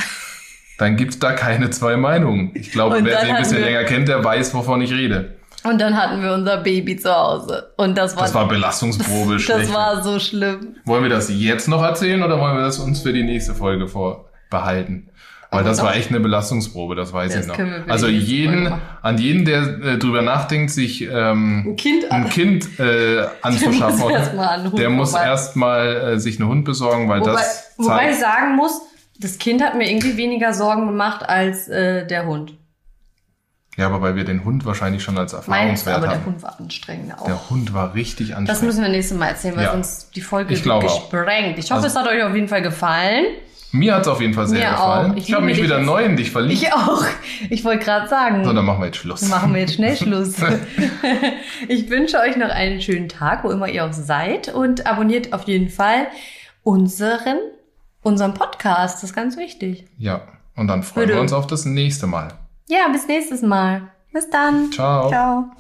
[0.82, 2.52] dann gibt's da keine zwei Meinungen.
[2.56, 5.36] Ich glaube, wer sie ein bisschen wir- länger kennt, der weiß, wovon ich rede.
[5.64, 7.72] Und dann hatten wir unser Baby zu Hause.
[7.78, 9.72] Und das war, Das war Belastungsprobe das schlecht.
[9.74, 10.76] war so schlimm.
[10.86, 13.88] Wollen wir das jetzt noch erzählen oder wollen wir das uns für die nächste Folge
[13.88, 15.10] vorbehalten?
[15.54, 17.60] Weil das war echt eine Belastungsprobe, das weiß Das ich noch.
[17.90, 23.26] Also jeden, an jeden, der äh, drüber nachdenkt, sich ähm, Ein Kind ein Kind äh,
[23.42, 27.74] anzuschaffen, muss erst mal der muss erstmal äh, sich einen Hund besorgen, weil Wobei, das
[27.78, 28.82] wobei ich zeigt, sagen muss,
[29.22, 32.54] das Kind hat mir irgendwie weniger Sorgen gemacht als äh, der Hund.
[33.78, 36.26] ja, aber weil wir den Hund wahrscheinlich schon als Meins, Erfahrungswert aber der haben.
[36.26, 37.26] Hund war anstrengender auch.
[37.26, 38.64] Der Hund war richtig Das anstrengend.
[38.66, 39.72] müssen wir nächstes Mal erzählen, weil Ja.
[39.72, 40.82] sonst die Folge Ich auch.
[40.82, 41.58] gesprengt.
[41.58, 43.26] Ich hoffe, Also- es hat euch auf jeden Fall gefallen.
[43.74, 45.12] Mir hat's auf jeden Fall sehr Mir gefallen.
[45.12, 45.16] auch.
[45.16, 46.62] Ich Ich, habe mich wieder neu in dich verliebt.
[46.62, 47.06] Ich auch.
[47.50, 48.44] Ich wollte gerade sagen.
[48.44, 49.22] so, dann machen wir jetzt Schluss.
[49.30, 50.34] Machen wir jetzt schnell Schluss.
[51.70, 54.50] ich wünsche euch noch einen schönen Tag, wo immer ihr auch seid.
[54.54, 56.08] Und abonniert auf jeden Fall
[56.64, 57.38] unseren,
[58.02, 58.96] unseren Podcast.
[58.96, 59.86] Das ist ganz wichtig.
[59.98, 60.22] Ja,
[60.56, 61.18] und dann freuen Bitte.
[61.18, 62.34] wir uns auf das nächste Mal.
[62.68, 63.84] Ja, bis nächstes Mal.
[64.12, 64.72] Bis dann.
[64.72, 65.10] Ciao.
[65.10, 65.52] Ciao.